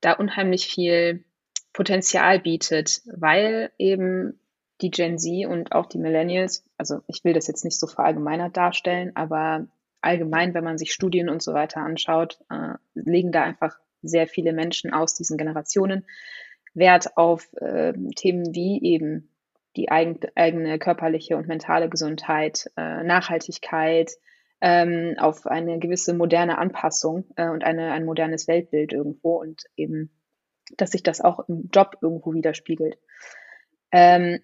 [0.00, 1.24] da unheimlich viel
[1.72, 4.38] Potenzial bietet, weil eben
[4.80, 8.56] die Gen Z und auch die Millennials, also ich will das jetzt nicht so verallgemeinert
[8.56, 9.66] darstellen, aber
[10.02, 14.52] allgemein, wenn man sich Studien und so weiter anschaut, äh, legen da einfach sehr viele
[14.52, 16.04] Menschen aus diesen Generationen
[16.74, 19.30] Wert auf äh, Themen wie eben
[19.76, 24.12] die eigen, eigene körperliche und mentale Gesundheit, äh, Nachhaltigkeit,
[24.60, 30.10] ähm, auf eine gewisse moderne Anpassung äh, und eine, ein modernes Weltbild irgendwo und eben,
[30.76, 32.98] dass sich das auch im Job irgendwo widerspiegelt.
[33.92, 34.40] Ähm,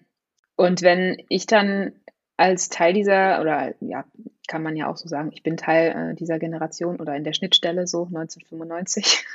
[0.55, 1.93] und wenn ich dann
[2.37, 4.05] als Teil dieser, oder ja,
[4.47, 7.33] kann man ja auch so sagen, ich bin Teil äh, dieser Generation oder in der
[7.33, 9.25] Schnittstelle so 1995.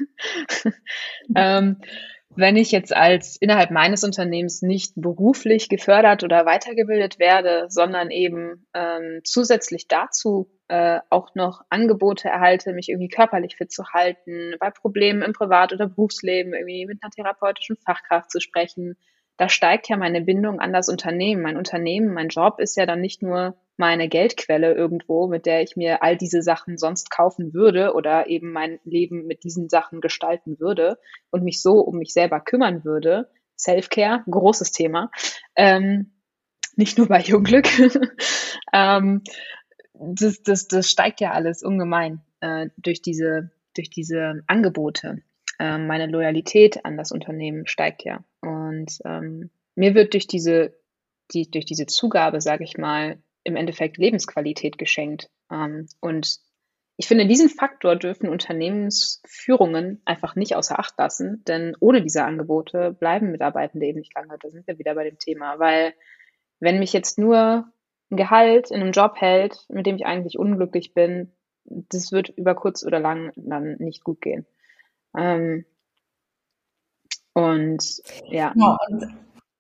[1.34, 1.80] ähm,
[2.38, 8.64] wenn ich jetzt als innerhalb meines Unternehmens nicht beruflich gefördert oder weitergebildet werde, sondern eben
[8.74, 14.70] ähm, zusätzlich dazu äh, auch noch Angebote erhalte, mich irgendwie körperlich fit zu halten, bei
[14.70, 18.96] Problemen im Privat- oder Berufsleben irgendwie mit einer therapeutischen Fachkraft zu sprechen,
[19.38, 21.42] da steigt ja meine Bindung an das Unternehmen.
[21.42, 25.76] Mein Unternehmen, mein Job ist ja dann nicht nur meine Geldquelle irgendwo, mit der ich
[25.76, 30.58] mir all diese Sachen sonst kaufen würde oder eben mein Leben mit diesen Sachen gestalten
[30.58, 30.98] würde
[31.30, 33.30] und mich so um mich selber kümmern würde.
[33.56, 35.10] Self-Care, großes Thema.
[35.54, 36.12] Ähm,
[36.74, 37.68] nicht nur bei Jungglück.
[38.72, 39.22] ähm,
[39.94, 45.22] das, das, das steigt ja alles ungemein äh, durch, diese, durch diese Angebote.
[45.60, 48.24] Ähm, meine Loyalität an das Unternehmen steigt ja.
[48.40, 50.74] Und ähm, mir wird durch diese,
[51.32, 55.30] die, durch diese Zugabe, sage ich mal, im Endeffekt Lebensqualität geschenkt.
[55.50, 56.38] Ähm, und
[56.96, 62.92] ich finde, diesen Faktor dürfen Unternehmensführungen einfach nicht außer Acht lassen, denn ohne diese Angebote
[62.92, 64.36] bleiben Mitarbeitende eben nicht lange.
[64.38, 65.94] Da sind wir wieder bei dem Thema, weil
[66.58, 67.72] wenn mich jetzt nur
[68.10, 71.32] ein Gehalt in einem Job hält, mit dem ich eigentlich unglücklich bin,
[71.64, 74.44] das wird über kurz oder lang dann nicht gut gehen.
[75.16, 75.64] Ähm,
[77.38, 77.82] und
[78.30, 78.52] ja.
[78.54, 79.08] ja und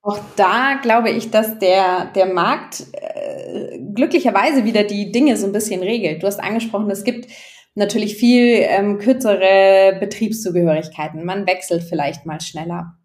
[0.02, 5.52] auch da glaube ich, dass der, der Markt äh, glücklicherweise wieder die Dinge so ein
[5.52, 6.22] bisschen regelt.
[6.22, 7.28] Du hast angesprochen, es gibt
[7.74, 11.24] natürlich viel ähm, kürzere Betriebszugehörigkeiten.
[11.24, 12.96] Man wechselt vielleicht mal schneller.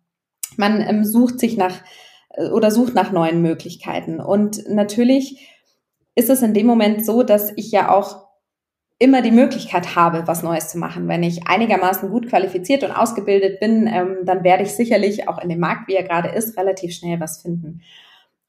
[0.58, 1.82] Man ähm, sucht sich nach
[2.30, 4.20] äh, oder sucht nach neuen Möglichkeiten.
[4.20, 5.50] Und natürlich
[6.16, 8.28] ist es in dem Moment so, dass ich ja auch
[9.04, 11.10] immer die Möglichkeit habe, was Neues zu machen.
[11.10, 15.50] Wenn ich einigermaßen gut qualifiziert und ausgebildet bin, ähm, dann werde ich sicherlich auch in
[15.50, 17.82] dem Markt, wie er gerade ist, relativ schnell was finden.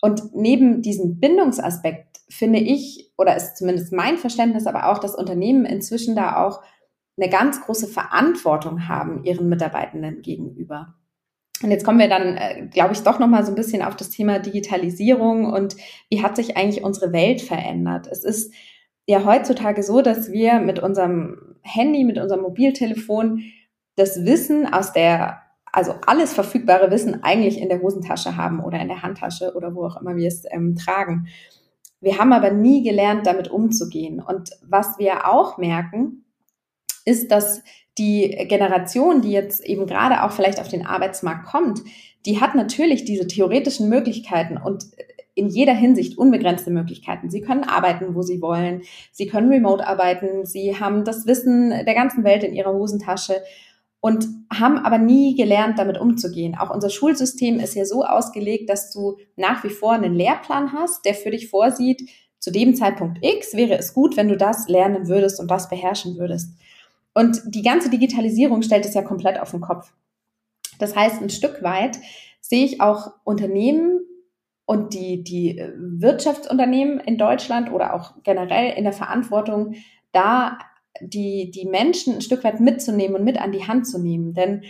[0.00, 5.64] Und neben diesem Bindungsaspekt finde ich, oder ist zumindest mein Verständnis, aber auch, dass Unternehmen
[5.64, 6.62] inzwischen da auch
[7.16, 10.94] eine ganz große Verantwortung haben ihren Mitarbeitenden gegenüber.
[11.64, 13.96] Und jetzt kommen wir dann, äh, glaube ich, doch noch mal so ein bisschen auf
[13.96, 15.74] das Thema Digitalisierung und
[16.10, 18.06] wie hat sich eigentlich unsere Welt verändert?
[18.06, 18.52] Es ist
[19.06, 23.42] ja heutzutage so, dass wir mit unserem Handy, mit unserem Mobiltelefon
[23.96, 28.88] das Wissen aus der, also alles verfügbare Wissen eigentlich in der Hosentasche haben oder in
[28.88, 31.28] der Handtasche oder wo auch immer wir es ähm, tragen.
[32.00, 34.20] Wir haben aber nie gelernt, damit umzugehen.
[34.20, 36.24] Und was wir auch merken,
[37.04, 37.62] ist, dass
[37.96, 41.80] die Generation, die jetzt eben gerade auch vielleicht auf den Arbeitsmarkt kommt,
[42.26, 44.86] die hat natürlich diese theoretischen Möglichkeiten und
[45.34, 47.30] in jeder Hinsicht unbegrenzte Möglichkeiten.
[47.30, 48.82] Sie können arbeiten, wo sie wollen.
[49.10, 50.46] Sie können remote arbeiten.
[50.46, 53.42] Sie haben das Wissen der ganzen Welt in ihrer Hosentasche
[54.00, 56.56] und haben aber nie gelernt, damit umzugehen.
[56.56, 61.04] Auch unser Schulsystem ist ja so ausgelegt, dass du nach wie vor einen Lehrplan hast,
[61.04, 65.08] der für dich vorsieht, zu dem Zeitpunkt X wäre es gut, wenn du das lernen
[65.08, 66.50] würdest und das beherrschen würdest.
[67.14, 69.90] Und die ganze Digitalisierung stellt es ja komplett auf den Kopf.
[70.78, 71.98] Das heißt, ein Stück weit
[72.42, 74.03] sehe ich auch Unternehmen
[74.66, 79.74] und die, die äh, Wirtschaftsunternehmen in Deutschland oder auch generell in der Verantwortung,
[80.12, 80.58] da
[81.00, 84.32] die, die Menschen ein Stück weit mitzunehmen und mit an die Hand zu nehmen.
[84.32, 84.62] Denn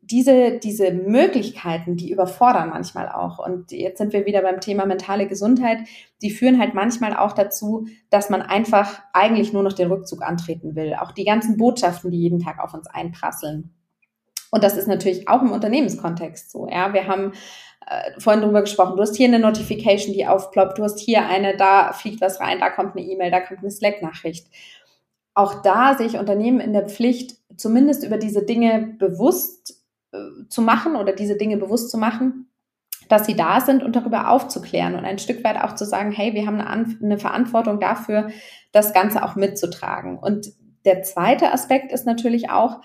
[0.00, 3.44] diese, diese Möglichkeiten, die überfordern manchmal auch.
[3.44, 5.78] Und jetzt sind wir wieder beim Thema mentale Gesundheit.
[6.22, 10.76] Die führen halt manchmal auch dazu, dass man einfach eigentlich nur noch den Rückzug antreten
[10.76, 10.94] will.
[10.94, 13.75] Auch die ganzen Botschaften, die jeden Tag auf uns einprasseln.
[14.50, 16.68] Und das ist natürlich auch im Unternehmenskontext so.
[16.68, 17.32] Ja, wir haben
[17.86, 18.96] äh, vorhin drüber gesprochen.
[18.96, 20.78] Du hast hier eine Notification, die aufploppt.
[20.78, 23.70] Du hast hier eine, da fliegt was rein, da kommt eine E-Mail, da kommt eine
[23.70, 24.48] Slack-Nachricht.
[25.34, 30.62] Auch da sehe ich Unternehmen in der Pflicht, zumindest über diese Dinge bewusst äh, zu
[30.62, 32.50] machen oder diese Dinge bewusst zu machen,
[33.08, 36.34] dass sie da sind und darüber aufzuklären und ein Stück weit auch zu sagen, hey,
[36.34, 38.30] wir haben eine, eine Verantwortung dafür,
[38.72, 40.18] das Ganze auch mitzutragen.
[40.18, 40.48] Und
[40.84, 42.80] der zweite Aspekt ist natürlich auch,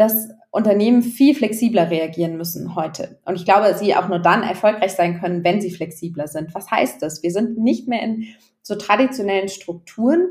[0.00, 3.20] dass Unternehmen viel flexibler reagieren müssen heute.
[3.26, 6.54] Und ich glaube, sie auch nur dann erfolgreich sein können, wenn sie flexibler sind.
[6.54, 7.22] Was heißt das?
[7.22, 8.24] Wir sind nicht mehr in
[8.62, 10.26] so traditionellen Strukturen,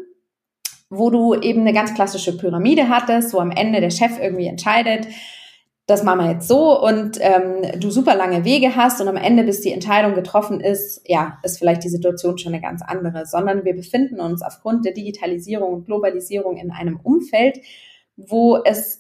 [0.90, 5.08] wo du eben eine ganz klassische Pyramide hattest, wo am Ende der Chef irgendwie entscheidet,
[5.86, 9.44] das machen wir jetzt so und ähm, du super lange Wege hast und am Ende,
[9.44, 13.66] bis die Entscheidung getroffen ist, ja, ist vielleicht die Situation schon eine ganz andere, sondern
[13.66, 17.60] wir befinden uns aufgrund der Digitalisierung und Globalisierung in einem Umfeld,
[18.18, 18.99] wo es,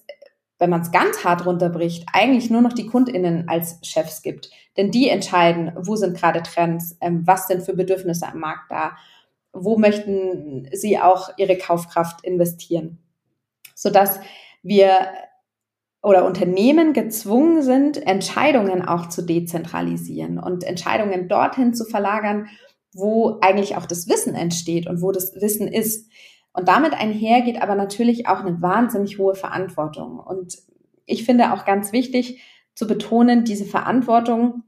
[0.59, 4.51] wenn man es ganz hart runterbricht, eigentlich nur noch die KundInnen als Chefs gibt.
[4.77, 8.97] Denn die entscheiden, wo sind gerade Trends, ähm, was sind für Bedürfnisse am Markt da,
[9.53, 12.99] wo möchten sie auch ihre Kaufkraft investieren.
[13.73, 14.19] Sodass
[14.61, 15.07] wir
[16.01, 22.47] oder Unternehmen gezwungen sind, Entscheidungen auch zu dezentralisieren und Entscheidungen dorthin zu verlagern,
[22.93, 26.09] wo eigentlich auch das Wissen entsteht und wo das Wissen ist.
[26.53, 30.19] Und damit einher geht aber natürlich auch eine wahnsinnig hohe Verantwortung.
[30.19, 30.57] Und
[31.05, 32.41] ich finde auch ganz wichtig
[32.75, 34.63] zu betonen, diese Verantwortung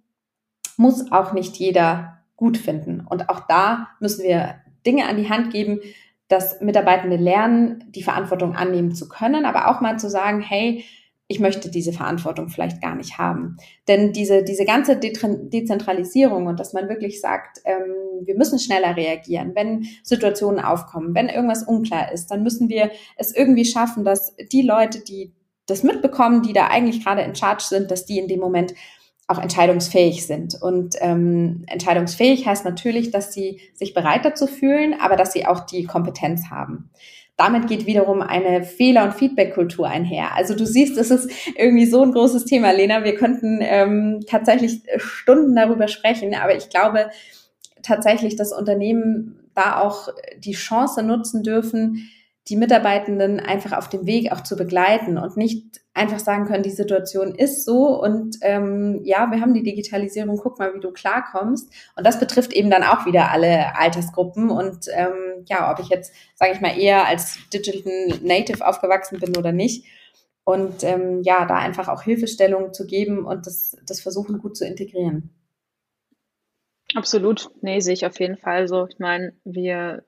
[0.78, 3.06] muss auch nicht jeder gut finden.
[3.08, 5.80] Und auch da müssen wir Dinge an die Hand geben,
[6.28, 10.86] dass Mitarbeitende lernen, die Verantwortung annehmen zu können, aber auch mal zu sagen, hey,
[11.32, 13.56] ich möchte diese Verantwortung vielleicht gar nicht haben.
[13.88, 18.98] Denn diese, diese ganze De Dezentralisierung und dass man wirklich sagt, ähm, wir müssen schneller
[18.98, 24.36] reagieren, wenn Situationen aufkommen, wenn irgendwas unklar ist, dann müssen wir es irgendwie schaffen, dass
[24.52, 25.34] die Leute, die
[25.67, 28.74] das mitbekommen, die da eigentlich gerade in Charge sind, dass die in dem Moment
[29.28, 30.62] auch entscheidungsfähig sind.
[30.62, 35.62] Und ähm, entscheidungsfähig heißt natürlich, dass sie sich bereit dazu fühlen, aber dass sie auch
[35.62, 36.89] die Kompetenz haben
[37.38, 40.36] damit geht wiederum eine Fehler- und Feedback-Kultur einher.
[40.36, 43.04] Also du siehst, es ist irgendwie so ein großes Thema, Lena.
[43.04, 47.10] Wir könnten ähm, tatsächlich Stunden darüber sprechen, aber ich glaube
[47.82, 52.10] tatsächlich, dass Unternehmen da auch die Chance nutzen dürfen,
[52.48, 56.70] die Mitarbeitenden einfach auf dem Weg auch zu begleiten und nicht einfach sagen können, die
[56.70, 61.72] Situation ist so und ähm, ja, wir haben die Digitalisierung, guck mal, wie du klarkommst.
[61.98, 64.50] Und das betrifft eben dann auch wieder alle Altersgruppen.
[64.50, 69.36] Und ähm, ja, ob ich jetzt, sage ich mal, eher als Digital Native aufgewachsen bin
[69.36, 69.86] oder nicht.
[70.46, 74.66] Und ähm, ja, da einfach auch Hilfestellung zu geben und das, das versuchen gut zu
[74.66, 75.30] integrieren.
[76.96, 77.50] Absolut.
[77.62, 78.88] Nee, sehe ich auf jeden Fall so.
[78.88, 80.04] Ich meine, wir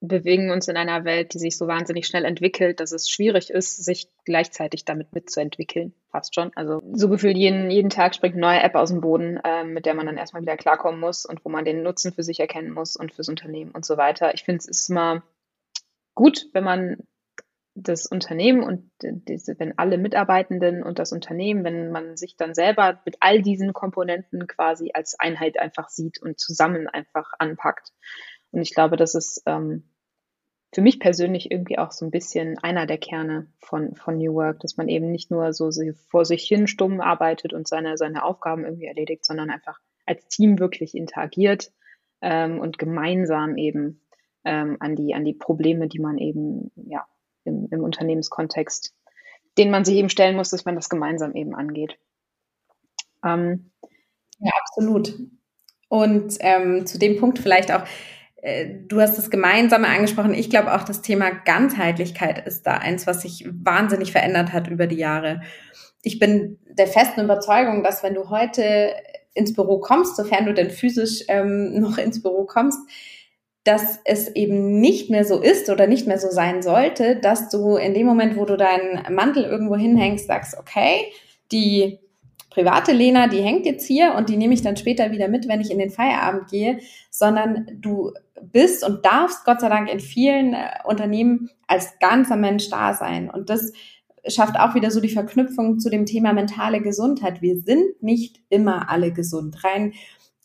[0.00, 3.84] bewegen uns in einer Welt, die sich so wahnsinnig schnell entwickelt, dass es schwierig ist,
[3.84, 5.92] sich gleichzeitig damit mitzuentwickeln.
[6.10, 6.52] Fast schon.
[6.54, 9.84] Also so gefühlt jeden, jeden Tag springt eine neue App aus dem Boden, äh, mit
[9.84, 12.72] der man dann erstmal wieder klarkommen muss und wo man den Nutzen für sich erkennen
[12.72, 14.32] muss und fürs Unternehmen und so weiter.
[14.34, 15.22] Ich finde, es ist immer
[16.14, 16.96] gut, wenn man
[17.74, 23.00] das Unternehmen und diese, wenn alle Mitarbeitenden und das Unternehmen, wenn man sich dann selber
[23.04, 27.92] mit all diesen Komponenten quasi als Einheit einfach sieht und zusammen einfach anpackt.
[28.52, 29.84] Und ich glaube, das ist ähm,
[30.72, 34.60] für mich persönlich irgendwie auch so ein bisschen einer der Kerne von, von New Work,
[34.60, 35.70] dass man eben nicht nur so
[36.08, 40.58] vor sich hin stumm arbeitet und seine, seine Aufgaben irgendwie erledigt, sondern einfach als Team
[40.58, 41.72] wirklich interagiert
[42.20, 44.00] ähm, und gemeinsam eben
[44.44, 47.06] ähm, an, die, an die Probleme, die man eben ja,
[47.44, 48.94] im, im Unternehmenskontext,
[49.58, 51.98] denen man sich eben stellen muss, dass man das gemeinsam eben angeht.
[53.24, 53.72] Ähm,
[54.38, 55.18] ja, absolut.
[55.88, 57.82] Und ähm, zu dem Punkt vielleicht auch,
[58.42, 60.34] du hast das Gemeinsame angesprochen.
[60.34, 64.86] Ich glaube auch, das Thema Ganzheitlichkeit ist da eins, was sich wahnsinnig verändert hat über
[64.86, 65.42] die Jahre.
[66.02, 68.94] Ich bin der festen Überzeugung, dass wenn du heute
[69.34, 72.78] ins Büro kommst, sofern du denn physisch ähm, noch ins Büro kommst,
[73.64, 77.76] dass es eben nicht mehr so ist oder nicht mehr so sein sollte, dass du
[77.76, 81.12] in dem Moment, wo du deinen Mantel irgendwo hinhängst, sagst, okay,
[81.52, 81.98] die
[82.50, 85.60] private Lena, die hängt jetzt hier und die nehme ich dann später wieder mit, wenn
[85.60, 90.54] ich in den Feierabend gehe, sondern du bist und darfst Gott sei Dank in vielen
[90.54, 93.30] äh, Unternehmen als ganzer Mensch da sein.
[93.30, 93.72] Und das
[94.26, 97.40] schafft auch wieder so die Verknüpfung zu dem Thema mentale Gesundheit.
[97.40, 99.64] Wir sind nicht immer alle gesund.
[99.64, 99.92] Rein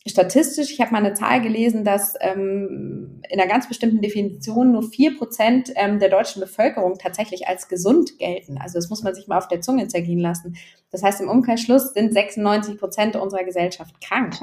[0.06, 4.82] statistisch, ich habe mal eine Zahl gelesen, dass ähm, in einer ganz bestimmten Definition nur
[4.82, 8.58] vier Prozent ähm, der deutschen Bevölkerung tatsächlich als gesund gelten.
[8.58, 10.56] Also das muss man sich mal auf der Zunge zergehen lassen.
[10.90, 14.34] Das heißt, im Umkehrschluss sind 96 Prozent unserer Gesellschaft krank.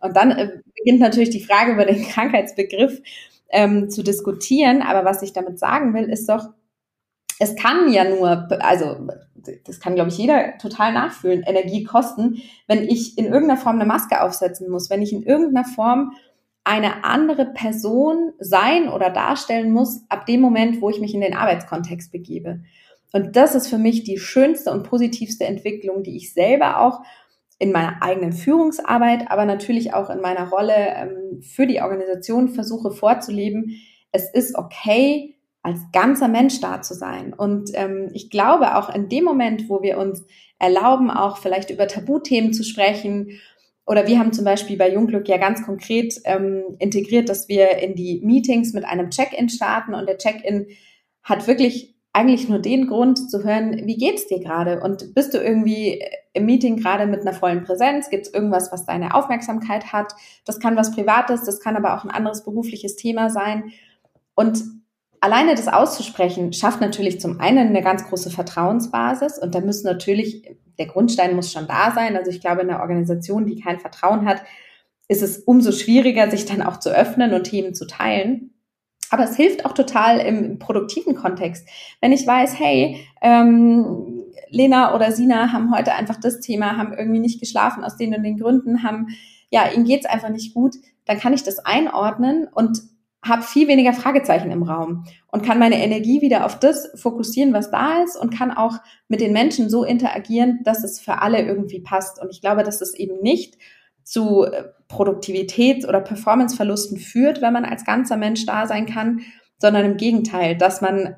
[0.00, 3.00] Und dann äh, beginnt natürlich die Frage über den Krankheitsbegriff
[3.50, 4.82] ähm, zu diskutieren.
[4.82, 6.48] Aber was ich damit sagen will, ist doch,
[7.38, 8.96] es kann ja nur, also
[9.64, 13.86] das kann, glaube ich, jeder total nachfühlen, Energie kosten, wenn ich in irgendeiner Form eine
[13.86, 16.12] Maske aufsetzen muss, wenn ich in irgendeiner Form
[16.64, 21.34] eine andere Person sein oder darstellen muss, ab dem Moment, wo ich mich in den
[21.34, 22.60] Arbeitskontext begebe.
[23.12, 27.00] Und das ist für mich die schönste und positivste Entwicklung, die ich selber auch
[27.58, 32.90] in meiner eigenen Führungsarbeit, aber natürlich auch in meiner Rolle ähm, für die Organisation versuche
[32.90, 33.80] vorzuleben,
[34.12, 37.34] es ist okay, als ganzer Mensch da zu sein.
[37.34, 40.24] Und ähm, ich glaube auch in dem Moment, wo wir uns
[40.58, 43.40] erlauben, auch vielleicht über Tabuthemen zu sprechen,
[43.88, 47.94] oder wir haben zum Beispiel bei Jungglück ja ganz konkret ähm, integriert, dass wir in
[47.94, 50.66] die Meetings mit einem Check-in starten und der Check-in
[51.22, 54.80] hat wirklich eigentlich nur den Grund zu hören, wie geht's dir gerade?
[54.80, 56.04] Und bist du irgendwie
[56.34, 58.10] im Meeting gerade mit einer vollen Präsenz?
[58.10, 60.12] Gibt es irgendwas, was deine Aufmerksamkeit hat?
[60.44, 63.72] Das kann was Privates, das kann aber auch ein anderes berufliches Thema sein.
[64.34, 64.62] Und
[65.20, 70.56] alleine das auszusprechen, schafft natürlich zum einen eine ganz große Vertrauensbasis und da müssen natürlich,
[70.78, 72.16] der Grundstein muss schon da sein.
[72.16, 74.42] Also ich glaube, in einer Organisation, die kein Vertrauen hat,
[75.08, 78.54] ist es umso schwieriger, sich dann auch zu öffnen und Themen zu teilen.
[79.10, 81.66] Aber es hilft auch total im produktiven Kontext.
[82.00, 87.20] Wenn ich weiß, hey, ähm, Lena oder Sina haben heute einfach das Thema, haben irgendwie
[87.20, 89.08] nicht geschlafen aus den und den Gründen, haben,
[89.50, 92.82] ja, ihnen geht's einfach nicht gut, dann kann ich das einordnen und
[93.22, 97.70] habe viel weniger Fragezeichen im Raum und kann meine Energie wieder auf das fokussieren, was
[97.70, 101.80] da ist und kann auch mit den Menschen so interagieren, dass es für alle irgendwie
[101.80, 102.20] passt.
[102.22, 103.58] Und ich glaube, dass es eben nicht
[104.04, 109.20] zu äh, Produktivitäts- oder Performanceverlusten führt, wenn man als ganzer Mensch da sein kann,
[109.58, 111.16] sondern im Gegenteil, dass man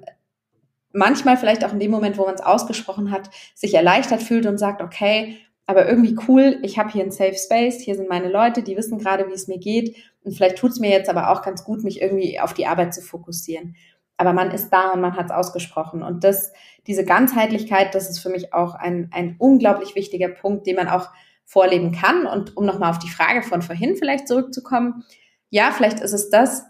[0.93, 4.59] manchmal vielleicht auch in dem Moment, wo man es ausgesprochen hat, sich erleichtert fühlt und
[4.59, 5.37] sagt, okay,
[5.67, 8.99] aber irgendwie cool, ich habe hier einen Safe Space, hier sind meine Leute, die wissen
[8.99, 11.83] gerade, wie es mir geht und vielleicht tut es mir jetzt aber auch ganz gut,
[11.83, 13.77] mich irgendwie auf die Arbeit zu fokussieren.
[14.17, 16.03] Aber man ist da und man hat es ausgesprochen.
[16.03, 16.53] Und das,
[16.87, 21.09] diese Ganzheitlichkeit, das ist für mich auch ein, ein unglaublich wichtiger Punkt, den man auch
[21.47, 22.27] vorleben kann.
[22.27, 25.05] Und um nochmal auf die Frage von vorhin vielleicht zurückzukommen,
[25.49, 26.65] ja, vielleicht ist es das,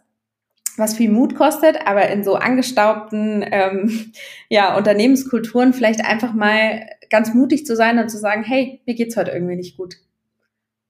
[0.76, 4.12] was viel Mut kostet, aber in so angestaubten ähm,
[4.48, 9.16] ja, Unternehmenskulturen vielleicht einfach mal ganz mutig zu sein und zu sagen, hey, mir geht's
[9.16, 9.96] heute irgendwie nicht gut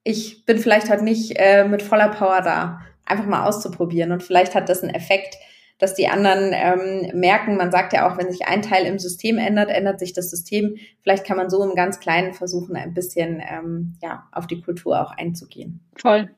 [0.05, 2.81] ich bin vielleicht heute nicht äh, mit voller Power da.
[3.05, 4.13] Einfach mal auszuprobieren.
[4.13, 5.37] Und vielleicht hat das einen Effekt,
[5.79, 9.39] dass die anderen ähm, merken, man sagt ja auch, wenn sich ein Teil im System
[9.39, 10.77] ändert, ändert sich das System.
[11.03, 15.01] Vielleicht kann man so im ganz Kleinen versuchen, ein bisschen ähm, ja, auf die Kultur
[15.01, 15.81] auch einzugehen.
[15.97, 16.31] Voll.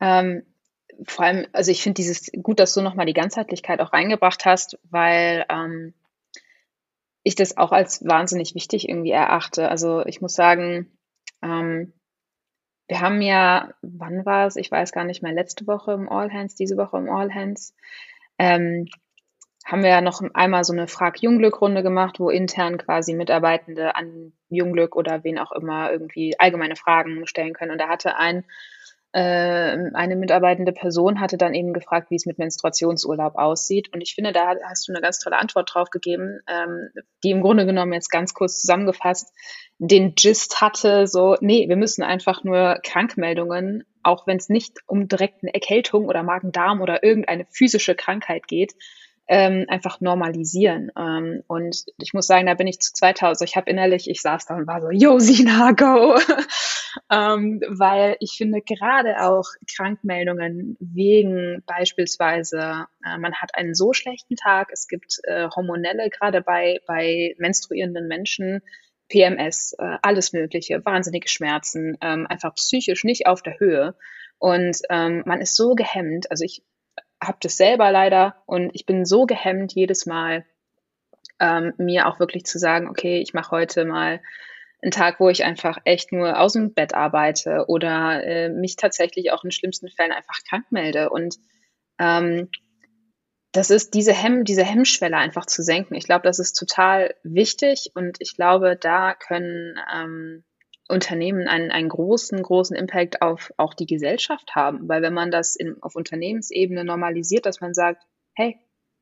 [0.00, 0.42] Ähm,
[1.04, 4.78] vor allem, also ich finde dieses gut, dass du nochmal die Ganzheitlichkeit auch reingebracht hast,
[4.84, 5.92] weil ähm,
[7.22, 9.68] ich das auch als wahnsinnig wichtig irgendwie erachte.
[9.68, 10.90] Also ich muss sagen,
[11.42, 11.92] ähm,
[12.88, 14.56] wir haben ja, wann war es?
[14.56, 17.74] Ich weiß gar nicht mehr, letzte Woche im All Hands, diese Woche im All Hands,
[18.38, 18.86] ähm,
[19.64, 24.94] haben wir ja noch einmal so eine Frag-Jungglück-Runde gemacht, wo intern quasi Mitarbeitende an Jungglück
[24.94, 27.72] oder wen auch immer irgendwie allgemeine Fragen stellen können.
[27.72, 28.44] Und da hatte ein
[29.18, 33.92] eine mitarbeitende Person hatte dann eben gefragt, wie es mit Menstruationsurlaub aussieht.
[33.94, 36.90] Und ich finde, da hast du eine ganz tolle Antwort drauf gegeben, ähm,
[37.24, 39.32] die im Grunde genommen jetzt ganz kurz zusammengefasst
[39.78, 45.08] den Gist hatte, so, nee, wir müssen einfach nur Krankmeldungen, auch wenn es nicht um
[45.08, 48.72] direkt eine Erkältung oder Magen-Darm oder irgendeine physische Krankheit geht,
[49.28, 50.92] ähm, einfach normalisieren.
[50.96, 53.48] Ähm, und ich muss sagen, da bin ich zu 2000.
[53.48, 56.16] Ich habe innerlich, ich saß da und war so, yo, Sina, go!
[57.10, 64.36] ähm, weil ich finde gerade auch Krankmeldungen wegen beispielsweise, äh, man hat einen so schlechten
[64.36, 68.62] Tag, es gibt äh, hormonelle, gerade bei, bei menstruierenden Menschen,
[69.08, 73.96] PMS, äh, alles Mögliche, wahnsinnige Schmerzen, ähm, einfach psychisch nicht auf der Höhe.
[74.38, 76.30] Und ähm, man ist so gehemmt.
[76.30, 76.62] Also ich
[77.22, 80.44] habe das selber leider und ich bin so gehemmt jedes Mal,
[81.40, 84.20] ähm, mir auch wirklich zu sagen, okay, ich mache heute mal
[84.82, 89.32] einen Tag, wo ich einfach echt nur aus dem Bett arbeite oder äh, mich tatsächlich
[89.32, 91.10] auch in schlimmsten Fällen einfach krank melde.
[91.10, 91.36] Und
[91.98, 92.48] ähm,
[93.52, 95.94] das ist diese Hemm, diese Hemmschwelle einfach zu senken.
[95.94, 100.44] Ich glaube, das ist total wichtig und ich glaube, da können ähm,
[100.88, 104.88] Unternehmen einen, einen großen, großen Impact auf auch die Gesellschaft haben.
[104.88, 108.02] Weil wenn man das in, auf Unternehmensebene normalisiert, dass man sagt,
[108.34, 108.58] hey,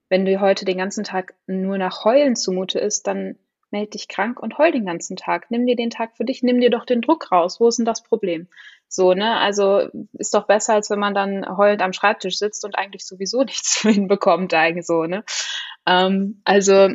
[0.09, 3.37] wenn dir heute den ganzen Tag nur nach Heulen zumute ist, dann
[3.75, 5.51] melde dich krank und heul den ganzen Tag.
[5.51, 7.59] Nimm dir den Tag für dich, nimm dir doch den Druck raus.
[7.59, 8.47] Wo ist denn das Problem?
[8.89, 9.37] So, ne?
[9.39, 13.43] Also ist doch besser, als wenn man dann heulend am Schreibtisch sitzt und eigentlich sowieso
[13.45, 15.25] nichts hinbekommt, eigentlich so, ne?
[15.87, 16.91] Ähm, also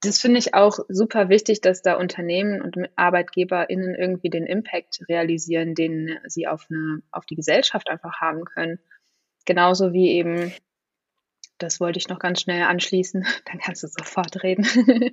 [0.00, 5.74] das finde ich auch super wichtig, dass da Unternehmen und ArbeitgeberInnen irgendwie den Impact realisieren,
[5.74, 8.78] den sie auf eine, auf die Gesellschaft einfach haben können.
[9.44, 10.52] Genauso wie eben
[11.58, 14.66] das wollte ich noch ganz schnell anschließen, dann kannst du sofort reden,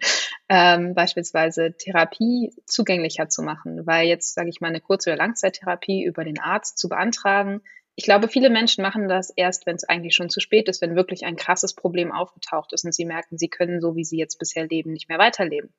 [0.50, 6.04] ähm, beispielsweise Therapie zugänglicher zu machen, weil jetzt, sage ich mal, eine Kurz- oder Langzeittherapie
[6.04, 7.62] über den Arzt zu beantragen,
[7.96, 10.96] ich glaube, viele Menschen machen das erst, wenn es eigentlich schon zu spät ist, wenn
[10.96, 14.38] wirklich ein krasses Problem aufgetaucht ist und sie merken, sie können so, wie sie jetzt
[14.38, 15.74] bisher leben, nicht mehr weiterleben.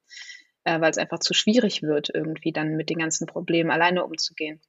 [0.66, 4.60] äh, weil es einfach zu schwierig wird, irgendwie dann mit den ganzen Problemen alleine umzugehen.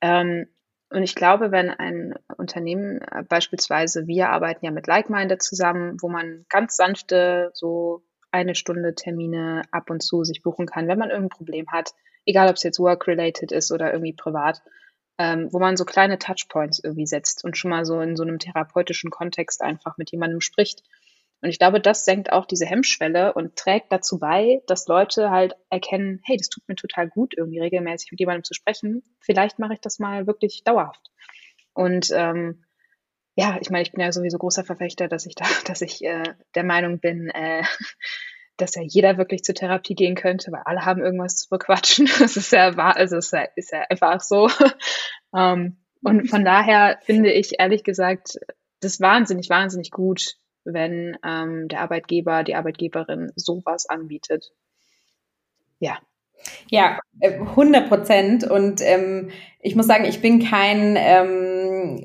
[0.00, 0.48] Ähm,
[0.90, 6.08] und ich glaube, wenn ein Unternehmen äh, beispielsweise, wir arbeiten ja mit Like-Minded zusammen, wo
[6.08, 8.02] man ganz sanfte, so
[8.32, 11.92] eine Stunde Termine ab und zu sich buchen kann, wenn man irgendein Problem hat,
[12.26, 14.60] egal ob es jetzt work-related ist oder irgendwie privat,
[15.22, 18.40] ähm, wo man so kleine Touchpoints irgendwie setzt und schon mal so in so einem
[18.40, 20.82] therapeutischen Kontext einfach mit jemandem spricht.
[21.40, 25.54] Und ich glaube, das senkt auch diese Hemmschwelle und trägt dazu bei, dass Leute halt
[25.70, 29.04] erkennen, hey, das tut mir total gut, irgendwie regelmäßig mit jemandem zu sprechen.
[29.20, 31.12] Vielleicht mache ich das mal wirklich dauerhaft.
[31.72, 32.64] Und ähm,
[33.36, 36.34] ja, ich meine, ich bin ja sowieso großer Verfechter, dass ich da, dass ich äh,
[36.56, 37.62] der Meinung bin, äh,
[38.56, 42.06] dass ja jeder wirklich zur Therapie gehen könnte, weil alle haben irgendwas zu bequatschen.
[42.18, 44.48] Das ist ja wahr, also es ist ja, ist ja einfach so.
[45.36, 48.38] ähm, und von daher finde ich ehrlich gesagt
[48.80, 50.34] das wahnsinnig, wahnsinnig gut,
[50.64, 54.52] wenn ähm, der Arbeitgeber, die Arbeitgeberin sowas anbietet.
[55.78, 55.98] Ja.
[56.68, 58.44] Ja, 100 äh, Prozent.
[58.44, 59.30] Und ähm,
[59.60, 61.51] ich muss sagen, ich bin kein ähm,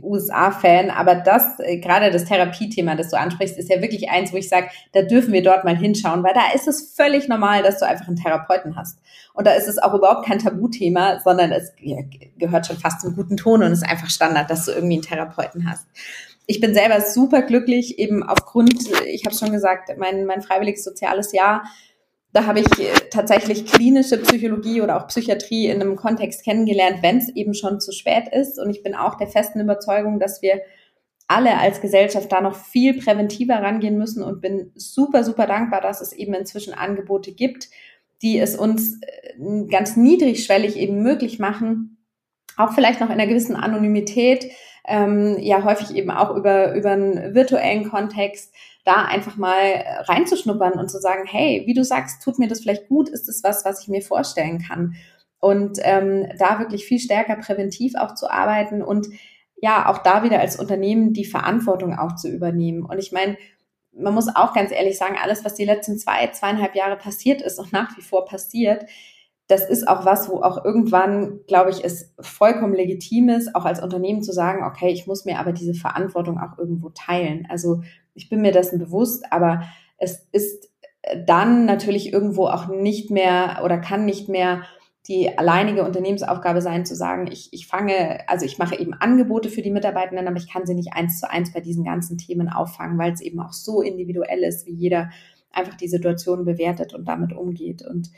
[0.03, 4.38] USA-Fan, aber das, äh, gerade das Therapiethema, das du ansprichst, ist ja wirklich eins, wo
[4.38, 7.80] ich sage, da dürfen wir dort mal hinschauen, weil da ist es völlig normal, dass
[7.80, 8.99] du einfach einen Therapeuten hast.
[9.34, 11.97] Und da ist es auch überhaupt kein Tabuthema, sondern es ja,
[12.38, 15.69] gehört schon fast zum guten Ton und ist einfach Standard, dass du irgendwie einen Therapeuten
[15.69, 15.88] hast
[16.47, 18.73] ich bin selber super glücklich, eben aufgrund,
[19.05, 21.63] ich habe schon gesagt, mein, mein freiwilliges soziales Jahr,
[22.34, 27.17] da habe ich äh, tatsächlich klinische Psychologie oder auch Psychiatrie in einem Kontext kennengelernt, wenn
[27.17, 28.59] es eben schon zu spät ist.
[28.59, 30.61] Und ich bin auch der festen Überzeugung, dass wir
[31.28, 36.01] alle als Gesellschaft da noch viel präventiver rangehen müssen und bin super, super dankbar, dass
[36.01, 37.69] es eben inzwischen Angebote gibt,
[38.21, 41.97] die es uns äh, ganz niedrigschwellig eben möglich machen,
[42.55, 44.49] auch vielleicht noch in einer gewissen Anonymität,
[44.88, 48.53] ähm, ja häufig eben auch über, über einen virtuellen Kontext,
[48.88, 52.88] da einfach mal reinzuschnuppern und zu sagen, hey, wie du sagst, tut mir das vielleicht
[52.88, 54.95] gut, ist es was, was ich mir vorstellen kann.
[55.39, 59.07] Und ähm, da wirklich viel stärker präventiv auch zu arbeiten und
[59.59, 62.83] ja, auch da wieder als Unternehmen die Verantwortung auch zu übernehmen.
[62.85, 63.38] Und ich meine,
[63.91, 67.59] man muss auch ganz ehrlich sagen, alles, was die letzten zwei, zweieinhalb Jahre passiert ist
[67.59, 68.85] und nach wie vor passiert,
[69.47, 73.81] das ist auch was, wo auch irgendwann, glaube ich, es vollkommen legitim ist, auch als
[73.81, 77.47] Unternehmen zu sagen, okay, ich muss mir aber diese Verantwortung auch irgendwo teilen.
[77.49, 77.81] Also
[78.18, 79.63] ich bin mir dessen bewusst, aber
[79.97, 80.70] es ist
[81.26, 84.63] dann natürlich irgendwo auch nicht mehr oder kann nicht mehr
[85.07, 89.61] die alleinige Unternehmensaufgabe sein, zu sagen, ich, ich fange, also ich mache eben Angebote für
[89.61, 92.97] die Mitarbeitenden, aber ich kann sie nicht eins zu eins bei diesen ganzen Themen auffangen,
[92.97, 95.09] weil es eben auch so individuell ist, wie jeder
[95.51, 97.84] einfach die Situation bewertet und damit umgeht.
[97.84, 98.09] Und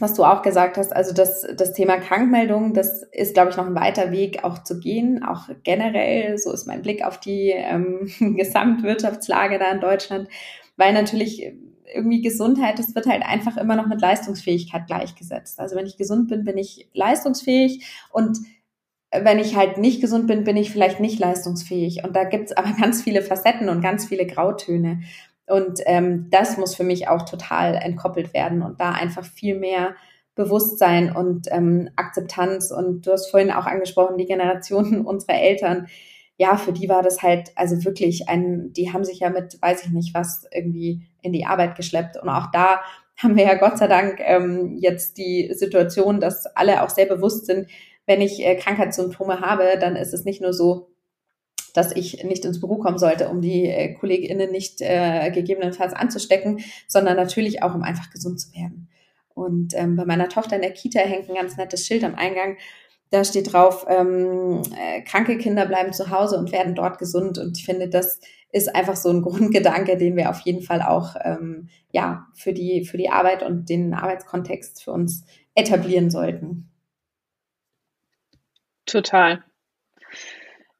[0.00, 3.66] was du auch gesagt hast, also das, das Thema Krankmeldung, das ist, glaube ich, noch
[3.66, 8.10] ein weiter Weg auch zu gehen, auch generell, so ist mein Blick auf die ähm,
[8.36, 10.28] Gesamtwirtschaftslage da in Deutschland,
[10.76, 11.52] weil natürlich
[11.92, 15.58] irgendwie Gesundheit, das wird halt einfach immer noch mit Leistungsfähigkeit gleichgesetzt.
[15.58, 18.38] Also wenn ich gesund bin, bin ich leistungsfähig und
[19.12, 22.04] wenn ich halt nicht gesund bin, bin ich vielleicht nicht leistungsfähig.
[22.04, 25.00] Und da gibt's aber ganz viele Facetten und ganz viele Grautöne.
[25.50, 29.94] Und ähm, das muss für mich auch total entkoppelt werden und da einfach viel mehr
[30.34, 32.70] Bewusstsein und ähm, Akzeptanz.
[32.70, 35.88] Und du hast vorhin auch angesprochen, die Generationen unserer Eltern.
[36.36, 39.84] Ja, für die war das halt also wirklich ein, die haben sich ja mit, weiß
[39.84, 42.16] ich nicht was, irgendwie in die Arbeit geschleppt.
[42.16, 42.80] Und auch da
[43.18, 47.46] haben wir ja Gott sei Dank ähm, jetzt die Situation, dass alle auch sehr bewusst
[47.46, 47.68] sind,
[48.06, 50.89] wenn ich äh, Krankheitssymptome habe, dann ist es nicht nur so,
[51.76, 56.60] dass ich nicht ins Büro kommen sollte, um die äh, KollegInnen nicht äh, gegebenenfalls anzustecken,
[56.86, 58.88] sondern natürlich auch, um einfach gesund zu werden.
[59.34, 62.56] Und ähm, bei meiner Tochter in der Kita hängt ein ganz nettes Schild am Eingang.
[63.10, 67.38] Da steht drauf, ähm, äh, kranke Kinder bleiben zu Hause und werden dort gesund.
[67.38, 68.20] Und ich finde, das
[68.52, 72.84] ist einfach so ein Grundgedanke, den wir auf jeden Fall auch ähm, ja für die
[72.84, 76.70] für die Arbeit und den Arbeitskontext für uns etablieren sollten.
[78.86, 79.44] Total.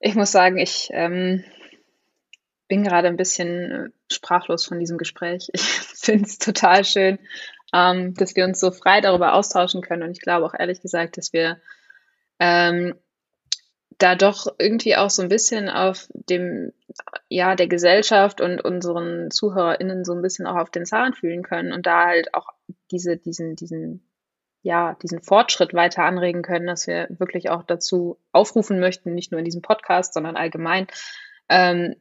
[0.01, 1.44] Ich muss sagen, ich ähm,
[2.68, 5.48] bin gerade ein bisschen sprachlos von diesem Gespräch.
[5.53, 7.18] Ich finde es total schön,
[7.72, 10.03] ähm, dass wir uns so frei darüber austauschen können.
[10.03, 11.61] Und ich glaube auch ehrlich gesagt, dass wir
[12.38, 12.94] ähm,
[13.98, 16.72] da doch irgendwie auch so ein bisschen auf dem,
[17.28, 21.72] ja, der Gesellschaft und unseren ZuhörerInnen so ein bisschen auch auf den Zahn fühlen können
[21.72, 22.48] und da halt auch
[22.90, 24.09] diese, diesen, diesen
[24.62, 29.38] ja, diesen Fortschritt weiter anregen können, dass wir wirklich auch dazu aufrufen möchten, nicht nur
[29.38, 30.86] in diesem Podcast, sondern allgemein,
[31.48, 31.96] ähm,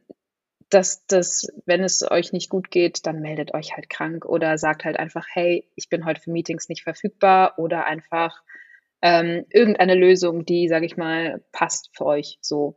[0.68, 4.84] dass das, wenn es euch nicht gut geht, dann meldet euch halt krank oder sagt
[4.84, 8.42] halt einfach, hey, ich bin heute für Meetings nicht verfügbar oder einfach
[9.02, 12.76] ähm, irgendeine Lösung, die, sage ich mal, passt für euch so.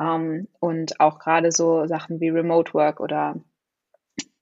[0.00, 3.40] Ähm, und auch gerade so Sachen wie Remote Work oder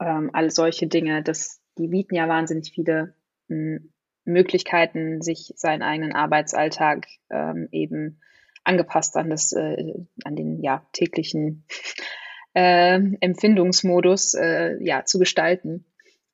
[0.01, 3.14] ähm, all solche Dinge, das die bieten ja wahnsinnig viele
[3.49, 3.93] hm,
[4.25, 8.20] Möglichkeiten, sich seinen eigenen Arbeitsalltag ähm, eben
[8.64, 9.95] angepasst an das, äh,
[10.25, 11.64] an den ja täglichen
[12.55, 15.87] äh, Empfindungsmodus äh, ja zu gestalten.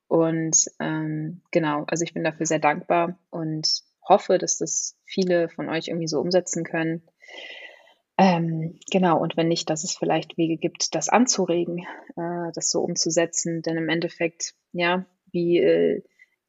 [0.06, 5.68] Und ähm, genau, also ich bin dafür sehr dankbar und hoffe, dass das viele von
[5.68, 7.02] euch irgendwie so umsetzen können.
[8.16, 11.86] Ähm, genau, und wenn nicht, dass es vielleicht Wege gibt, das anzuregen,
[12.16, 13.62] äh, das so umzusetzen.
[13.62, 16.02] Denn im Endeffekt, ja, wie äh,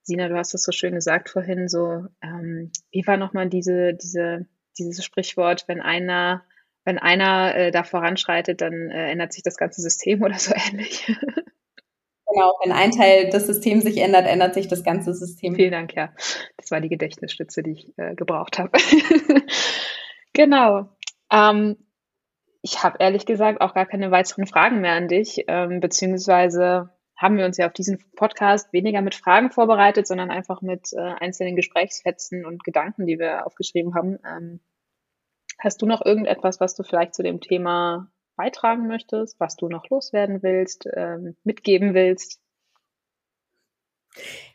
[0.10, 4.48] Sina, du hast das so schön gesagt vorhin, so, ähm, wie war nochmal diese, diese,
[4.80, 6.44] dieses Sprichwort, wenn einer,
[6.84, 11.06] wenn einer äh, da voranschreitet, dann äh, ändert sich das ganze System oder so ähnlich.
[12.26, 15.56] Genau, wenn ein Teil des Systems sich ändert, ändert sich das ganze System.
[15.56, 16.12] Vielen Dank, ja.
[16.58, 18.72] Das war die Gedächtnisstütze, die ich äh, gebraucht habe.
[20.34, 20.90] genau.
[21.32, 21.78] Ähm,
[22.64, 26.90] ich habe ehrlich gesagt auch gar keine weiteren Fragen mehr an dich, ähm, beziehungsweise
[27.20, 31.00] haben wir uns ja auf diesen Podcast weniger mit Fragen vorbereitet, sondern einfach mit äh,
[31.00, 34.18] einzelnen Gesprächsfetzen und Gedanken, die wir aufgeschrieben haben.
[34.26, 34.62] Ähm,
[35.60, 39.90] hast du noch irgendetwas, was du vielleicht zu dem Thema beitragen möchtest, was du noch
[39.90, 42.40] loswerden willst, ähm, mitgeben willst?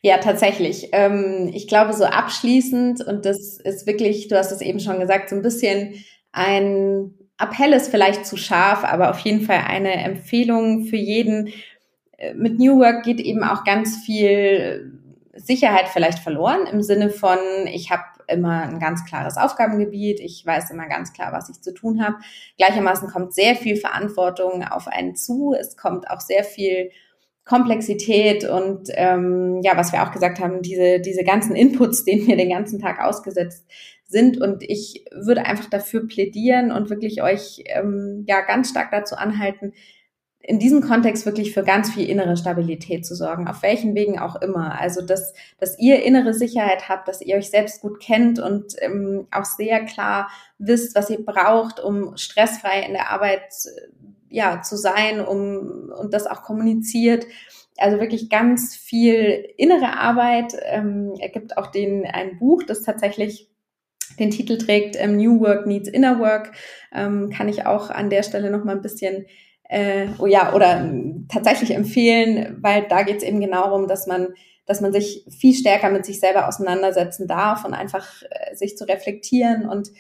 [0.01, 0.89] Ja, tatsächlich.
[0.93, 5.29] Ähm, ich glaube, so abschließend, und das ist wirklich, du hast es eben schon gesagt,
[5.29, 6.03] so ein bisschen
[6.33, 11.53] ein Appell ist vielleicht zu scharf, aber auf jeden Fall eine Empfehlung für jeden.
[12.35, 15.01] Mit New Work geht eben auch ganz viel
[15.35, 20.71] Sicherheit vielleicht verloren im Sinne von, ich habe immer ein ganz klares Aufgabengebiet, ich weiß
[20.71, 22.17] immer ganz klar, was ich zu tun habe.
[22.57, 26.91] Gleichermaßen kommt sehr viel Verantwortung auf einen zu, es kommt auch sehr viel
[27.45, 32.37] Komplexität und ähm, ja, was wir auch gesagt haben, diese, diese ganzen Inputs, denen wir
[32.37, 33.67] den ganzen Tag ausgesetzt
[34.07, 34.41] sind.
[34.41, 39.75] Und ich würde einfach dafür plädieren und wirklich euch ähm, ja ganz stark dazu anhalten,
[40.47, 44.37] in diesem Kontext wirklich für ganz viel innere Stabilität zu sorgen, auf welchen Wegen auch
[44.43, 44.79] immer.
[44.79, 49.27] Also, dass, dass ihr innere Sicherheit habt, dass ihr euch selbst gut kennt und ähm,
[49.31, 50.29] auch sehr klar
[50.59, 53.55] wisst, was ihr braucht, um stressfrei in der Arbeit
[54.29, 57.27] ja, zu sein, um und das auch kommuniziert.
[57.79, 60.55] Also wirklich ganz viel innere Arbeit.
[60.63, 63.49] Ähm, er gibt auch den ein Buch, das tatsächlich
[64.19, 66.53] den Titel trägt ähm, New Work Needs Inner Work.
[66.93, 69.25] Ähm, kann ich auch an der Stelle noch mal ein bisschen
[69.75, 74.07] äh, oh ja, oder ähm, tatsächlich empfehlen, weil da geht es eben genau darum, dass
[74.07, 74.29] man,
[74.67, 78.87] dass man sich viel stärker mit sich selber auseinandersetzen darf und einfach äh, sich zu
[78.87, 79.91] reflektieren und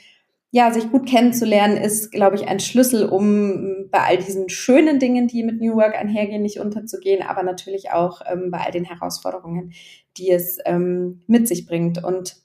[0.53, 5.27] ja, sich gut kennenzulernen, ist, glaube ich, ein Schlüssel, um bei all diesen schönen Dingen,
[5.27, 9.72] die mit New Work einhergehen, nicht unterzugehen, aber natürlich auch ähm, bei all den Herausforderungen,
[10.16, 12.05] die es ähm, mit sich bringt.
[12.05, 12.37] Und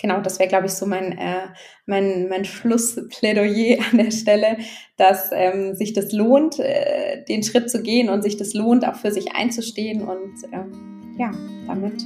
[0.00, 1.48] genau, das wäre, glaube ich, so mein, äh,
[1.86, 4.58] mein, mein Schlussplädoyer an der Stelle,
[4.96, 8.96] dass ähm, sich das lohnt, äh, den Schritt zu gehen und sich das lohnt, auch
[8.96, 10.02] für sich einzustehen.
[10.02, 11.30] Und ähm, ja,
[11.66, 12.02] damit,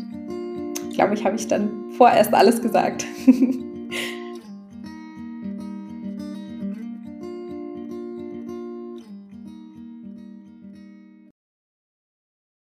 [0.94, 3.04] glaube ich, habe ich dann vorerst alles gesagt.